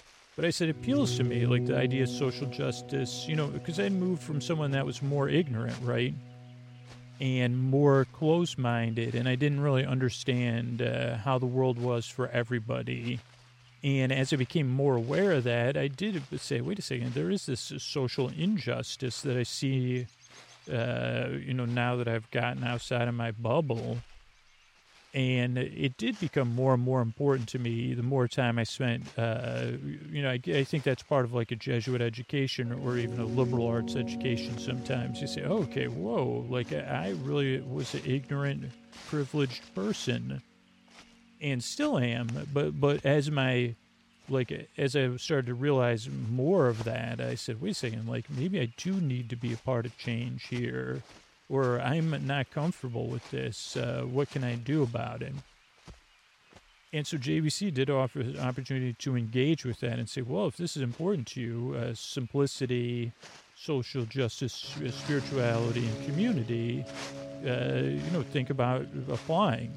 [0.41, 3.49] but I said, it appeals to me, like the idea of social justice, you know,
[3.49, 6.15] because I moved from someone that was more ignorant, right?
[7.21, 12.29] And more close minded, and I didn't really understand uh, how the world was for
[12.29, 13.21] everybody.
[13.83, 17.31] And as I became more aware of that, I did say, wait a second, there
[17.31, 20.07] is this social injustice that I see,
[20.71, 23.99] uh, you know, now that I've gotten outside of my bubble
[25.13, 29.03] and it did become more and more important to me the more time I spent.
[29.19, 29.73] Uh,
[30.09, 33.25] you know, I, I, think that's part of like a Jesuit education or even a
[33.25, 34.57] liberal arts education.
[34.59, 38.71] Sometimes you say, oh, "Okay, whoa!" Like I really was an ignorant,
[39.09, 40.41] privileged person,
[41.41, 42.29] and still am.
[42.53, 43.75] But but as my
[44.29, 48.09] like as I started to realize more of that, I said, "Wait a second!
[48.09, 51.03] Like maybe I do need to be a part of change here."
[51.51, 53.77] or I'm not comfortable with this.
[53.77, 55.35] Uh, what can I do about it?
[56.93, 60.57] And so JVC did offer an opportunity to engage with that and say, well, if
[60.57, 63.13] this is important to you, uh, simplicity,
[63.57, 66.85] social justice, spirituality, and community,
[67.47, 69.73] uh, you know, think about applying.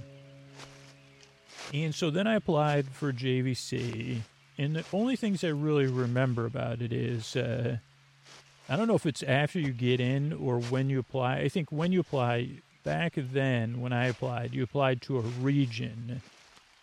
[1.74, 4.19] And so then I applied for JVC,
[4.59, 7.78] and the only things I really remember about it is uh,
[8.69, 11.38] I don't know if it's after you get in or when you apply.
[11.38, 12.49] I think when you apply,
[12.84, 16.21] back then when I applied, you applied to a region.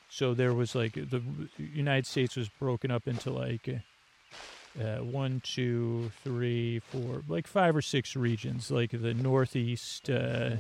[0.09, 1.23] So there was like the
[1.57, 3.69] United States was broken up into like
[4.81, 10.51] uh, one, two, three, four, like five or six regions, like the Northeast, uh,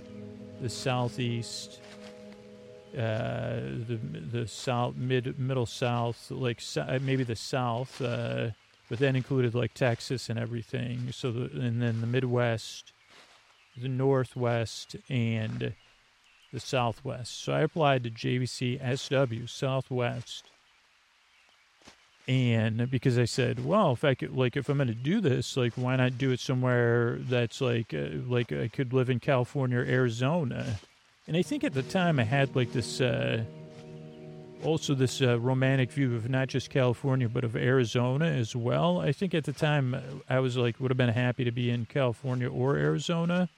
[0.60, 1.80] the Southeast,
[2.92, 3.98] the
[4.32, 6.60] the South, mid, middle South, like
[7.00, 8.00] maybe the South.
[8.00, 8.50] Uh,
[8.88, 11.12] but then included like Texas and everything.
[11.12, 12.92] So the, and then the Midwest,
[13.80, 15.74] the Northwest, and
[16.52, 17.42] the Southwest.
[17.42, 20.50] So I applied to JVC SW Southwest,
[22.26, 25.56] and because I said, well, if I could, like, if I'm going to do this,
[25.56, 29.78] like, why not do it somewhere that's like, uh, like I could live in California
[29.78, 30.78] or Arizona.
[31.30, 33.00] And I think at the time I had like this.
[33.00, 33.44] Uh,
[34.64, 38.98] also this uh, romantic view of not just California but of Arizona as well.
[38.98, 39.94] I think at the time
[40.28, 43.48] I was like would have been happy to be in California or Arizona.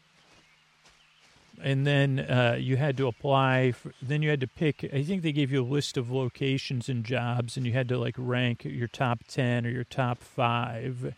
[1.62, 3.72] And then uh, you had to apply.
[3.72, 4.84] For, then you had to pick.
[4.92, 7.98] I think they gave you a list of locations and jobs, and you had to
[7.98, 11.14] like rank your top ten or your top five.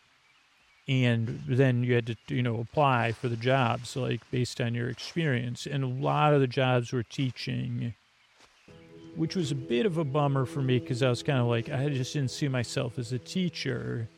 [0.87, 4.91] And then you had to, you know, apply for the jobs like based on your
[4.91, 5.66] experience.
[5.66, 7.95] And a lot of the jobs were teaching
[9.16, 11.70] which was a bit of a bummer for me because I was kind of like,
[11.70, 14.09] I just didn't see myself as a teacher.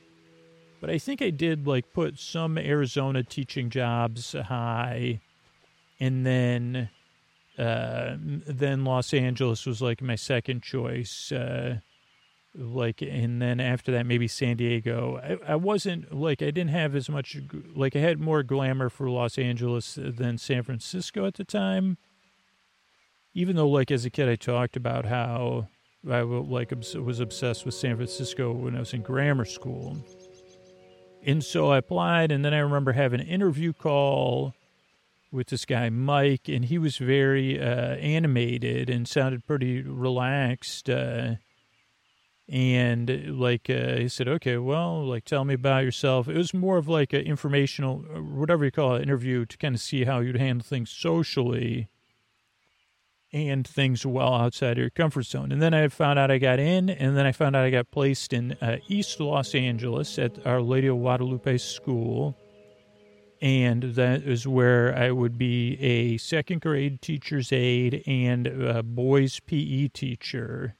[0.81, 5.21] But I think I did like put some Arizona teaching jobs high,
[5.99, 6.91] and then
[7.59, 11.33] uh, then Los Angeles was like my second choice.
[11.33, 11.79] Uh,
[12.57, 15.21] like, and then after that, maybe San Diego.
[15.23, 17.37] I, I wasn't like I didn't have as much
[17.75, 21.99] like I had more glamour for Los Angeles than San Francisco at the time
[23.37, 25.69] even though like as a kid I talked about how
[26.11, 29.99] I like was obsessed with San Francisco when I was in grammar school.
[31.23, 34.55] And so I applied and then I remember having an interview call
[35.31, 41.35] with this guy Mike and he was very uh, animated and sounded pretty relaxed uh,
[42.49, 46.77] and like uh, he said okay well like tell me about yourself it was more
[46.77, 50.37] of like an informational whatever you call it interview to kind of see how you'd
[50.37, 51.89] handle things socially
[53.33, 55.53] and things well outside of your comfort zone.
[55.53, 57.91] And then I found out I got in, and then I found out I got
[57.91, 62.37] placed in uh, East Los Angeles at Our Lady of Guadalupe School.
[63.43, 69.41] And that is where I would be a second grade teacher's aide and a boys'
[69.41, 70.75] PE teacher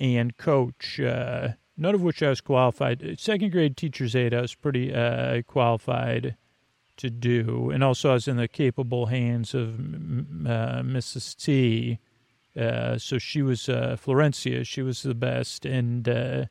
[0.00, 3.16] and coach, uh, none of which I was qualified.
[3.18, 6.36] Second grade teacher's aide, I was pretty uh, qualified
[6.96, 7.70] to do.
[7.70, 11.36] And also, I was in the capable hands of uh, Mrs.
[11.36, 11.98] T.
[12.58, 14.66] Uh, so she was uh, Florencia.
[14.66, 16.46] She was the best, and uh,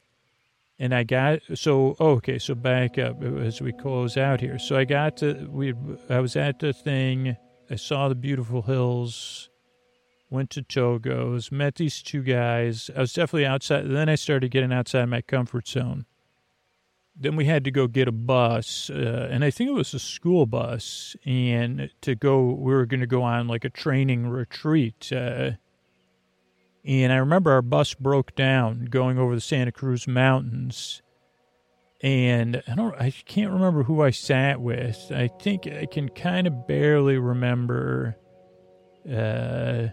[0.80, 2.39] and I got so oh, okay.
[2.39, 4.58] So back up as we close out here.
[4.58, 5.74] So I got to we.
[6.10, 7.36] I was at the thing.
[7.70, 9.49] I saw the beautiful hills.
[10.30, 11.51] Went to Togo's.
[11.51, 12.89] Met these two guys.
[12.95, 13.89] I was definitely outside.
[13.89, 16.05] Then I started getting outside my comfort zone
[17.19, 19.99] then we had to go get a bus, uh, and I think it was a
[19.99, 25.11] school bus, and to go, we were going to go on like a training retreat.
[25.11, 25.51] Uh,
[26.86, 31.01] and I remember our bus broke down going over the Santa Cruz Mountains,
[32.01, 35.11] and I don't, I can't remember who I sat with.
[35.13, 38.15] I think I can kind of barely remember,
[39.05, 39.88] uh,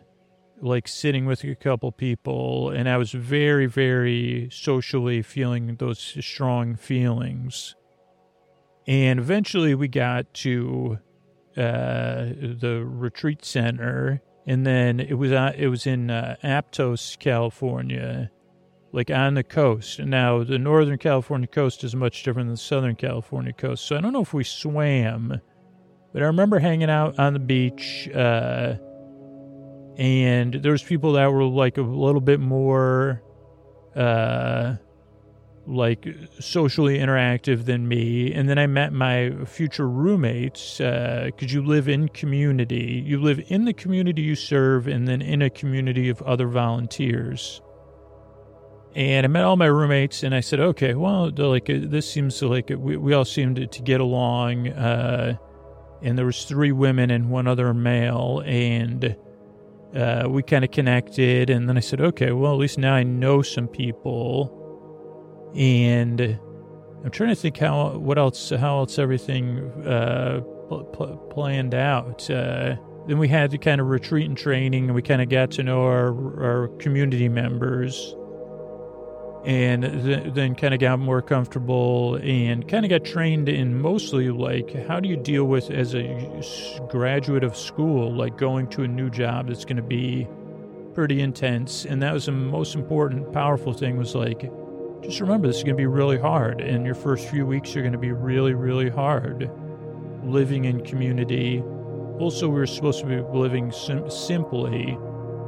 [0.60, 6.76] like sitting with a couple people, and I was very, very socially feeling those strong
[6.76, 7.74] feelings.
[8.86, 10.98] And eventually we got to
[11.56, 12.26] uh,
[12.60, 18.30] the retreat center, and then it was uh, it was in uh, Aptos, California,
[18.92, 19.98] like on the coast.
[19.98, 24.00] Now the northern California coast is much different than the southern California coast, so I
[24.00, 25.40] don't know if we swam,
[26.12, 28.08] but I remember hanging out on the beach.
[28.14, 28.76] Uh,
[29.96, 33.22] and there was people that were like a little bit more
[33.94, 34.76] uh
[35.66, 36.06] like
[36.38, 38.32] socially interactive than me.
[38.32, 43.02] And then i met my future roommates because uh, you live in community.
[43.04, 47.60] You live in the community you serve and then in a community of other volunteers.
[48.94, 52.40] And i met all my roommates and i said okay well like uh, this seems
[52.42, 55.36] like we, we all seemed to, to get along uh,
[56.00, 59.16] and there was three women and one other male and
[59.96, 63.02] uh, we kind of connected, and then I said, okay, well, at least now I
[63.02, 66.20] know some people, and
[67.04, 72.28] I'm trying to think how what else how else everything uh, pl- pl- planned out.
[72.30, 72.76] Uh,
[73.06, 75.62] then we had to kind of retreat and training, and we kind of got to
[75.62, 76.08] know our
[76.42, 78.14] our community members
[79.46, 84.28] and th- then kind of got more comfortable and kind of got trained in mostly
[84.28, 86.42] like how do you deal with as a
[86.90, 90.26] graduate of school like going to a new job that's going to be
[90.94, 91.84] pretty intense?
[91.86, 94.50] And that was the most important powerful thing was like
[95.02, 97.82] just remember this is going to be really hard and your first few weeks are
[97.82, 99.48] going to be really really hard
[100.24, 101.62] living in community.
[102.18, 104.94] Also we were supposed to be living sim- simply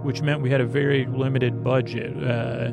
[0.05, 2.71] which meant we had a very limited budget uh,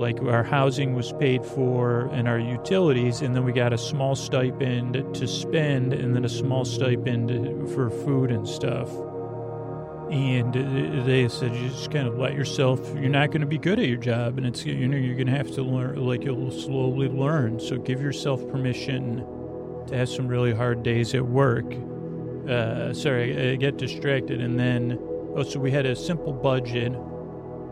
[0.00, 4.16] like our housing was paid for and our utilities and then we got a small
[4.16, 7.28] stipend to spend and then a small stipend
[7.74, 8.88] for food and stuff.
[10.10, 10.54] And
[11.06, 13.86] they said you just kind of let yourself you're not going to be good at
[13.86, 17.08] your job and it's you know you're going to have to learn like you'll slowly
[17.08, 17.60] learn.
[17.60, 19.18] So give yourself permission
[19.88, 21.66] to have some really hard days at work.
[22.48, 24.98] Uh, sorry i get distracted and then
[25.36, 26.90] oh so we had a simple budget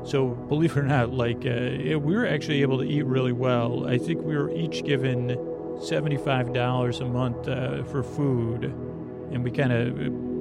[0.05, 3.86] so believe it or not, like uh, we were actually able to eat really well.
[3.86, 5.36] I think we were each given
[5.82, 9.96] seventy-five dollars a month uh, for food, and we kind of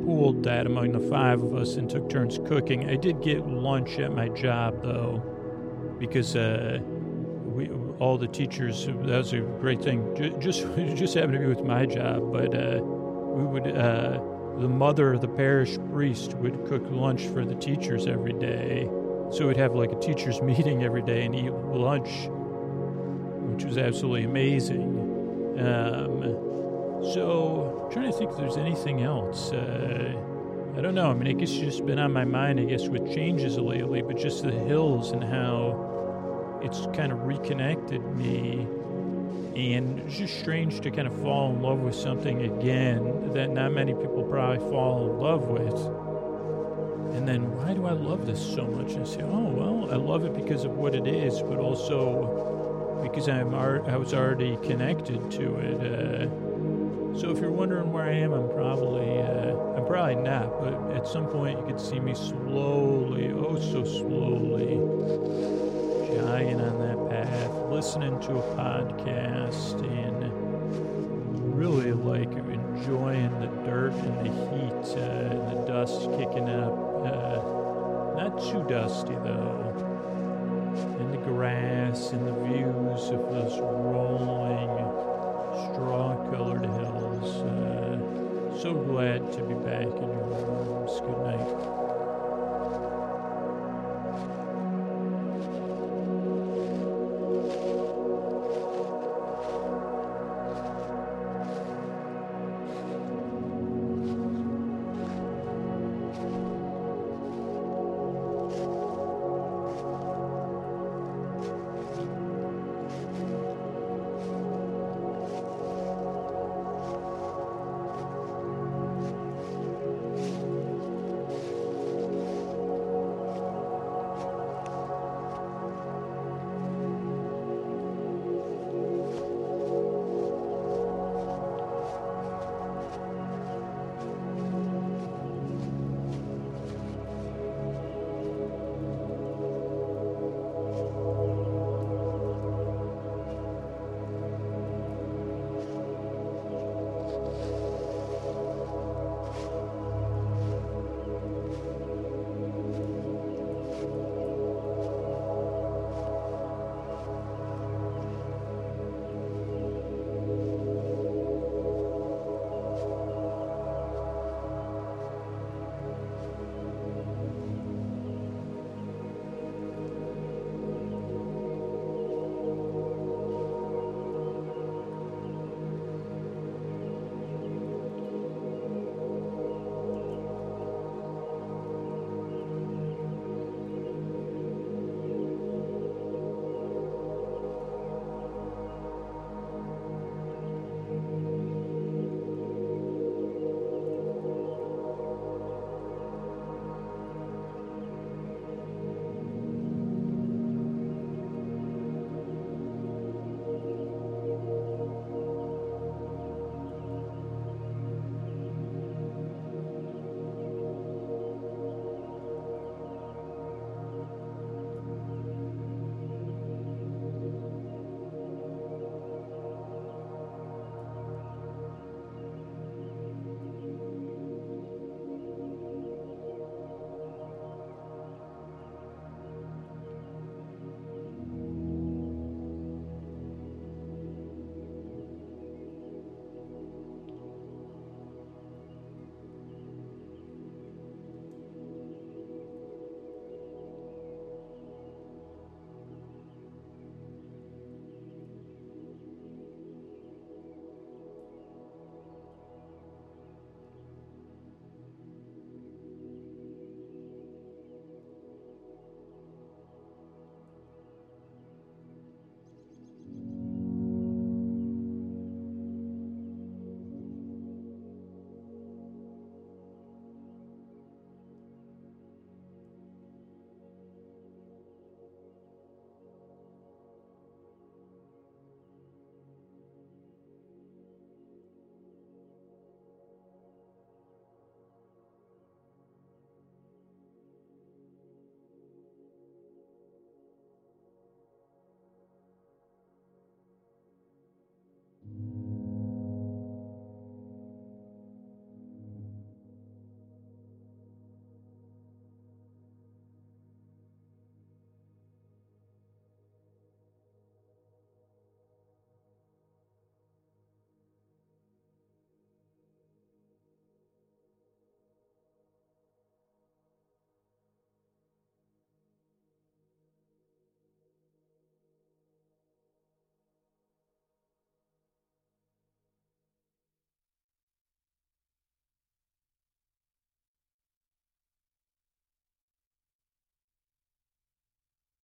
[0.05, 2.89] pooled that among the five of us and took turns cooking.
[2.89, 5.22] I did get lunch at my job though,
[5.99, 6.80] because uh,
[7.43, 8.86] we all the teachers.
[8.86, 10.16] That was a great thing.
[10.39, 10.62] Just
[10.95, 13.76] just happened to be with my job, but uh, we would.
[13.76, 14.22] Uh,
[14.60, 18.89] the mother of the parish priest would cook lunch for the teachers every day
[19.32, 22.28] so we'd have like a teacher's meeting every day and eat lunch,
[23.52, 24.98] which was absolutely amazing.
[25.60, 26.48] Um,
[27.14, 29.52] so I'm trying to think if there's anything else.
[29.52, 30.14] Uh,
[30.78, 31.10] I don't know.
[31.10, 34.02] I mean, I guess it's just been on my mind, I guess, with changes lately,
[34.02, 38.68] but just the hills and how it's kind of reconnected me.
[39.56, 43.72] And it's just strange to kind of fall in love with something again that not
[43.72, 45.97] many people probably fall in love with
[47.14, 48.93] and then why do I love this so much?
[48.93, 52.99] And I say, oh well, I love it because of what it is, but also
[53.03, 55.82] because I'm I was already connected to it.
[55.82, 60.95] Uh, so if you're wondering where I am, I'm probably uh, I'm probably not, but
[60.95, 64.78] at some point you could see me slowly, oh so slowly,
[66.16, 70.18] giant on that path, listening to a podcast and
[71.55, 78.14] really like enjoying the dirt and the heat uh, and the dust kicking up uh,
[78.16, 79.64] not too dusty though.
[80.99, 84.70] And the grass and the views of those rolling,
[85.74, 87.36] straw colored hills.
[87.41, 90.99] Uh, so glad to be back in your arms.
[91.01, 91.66] Good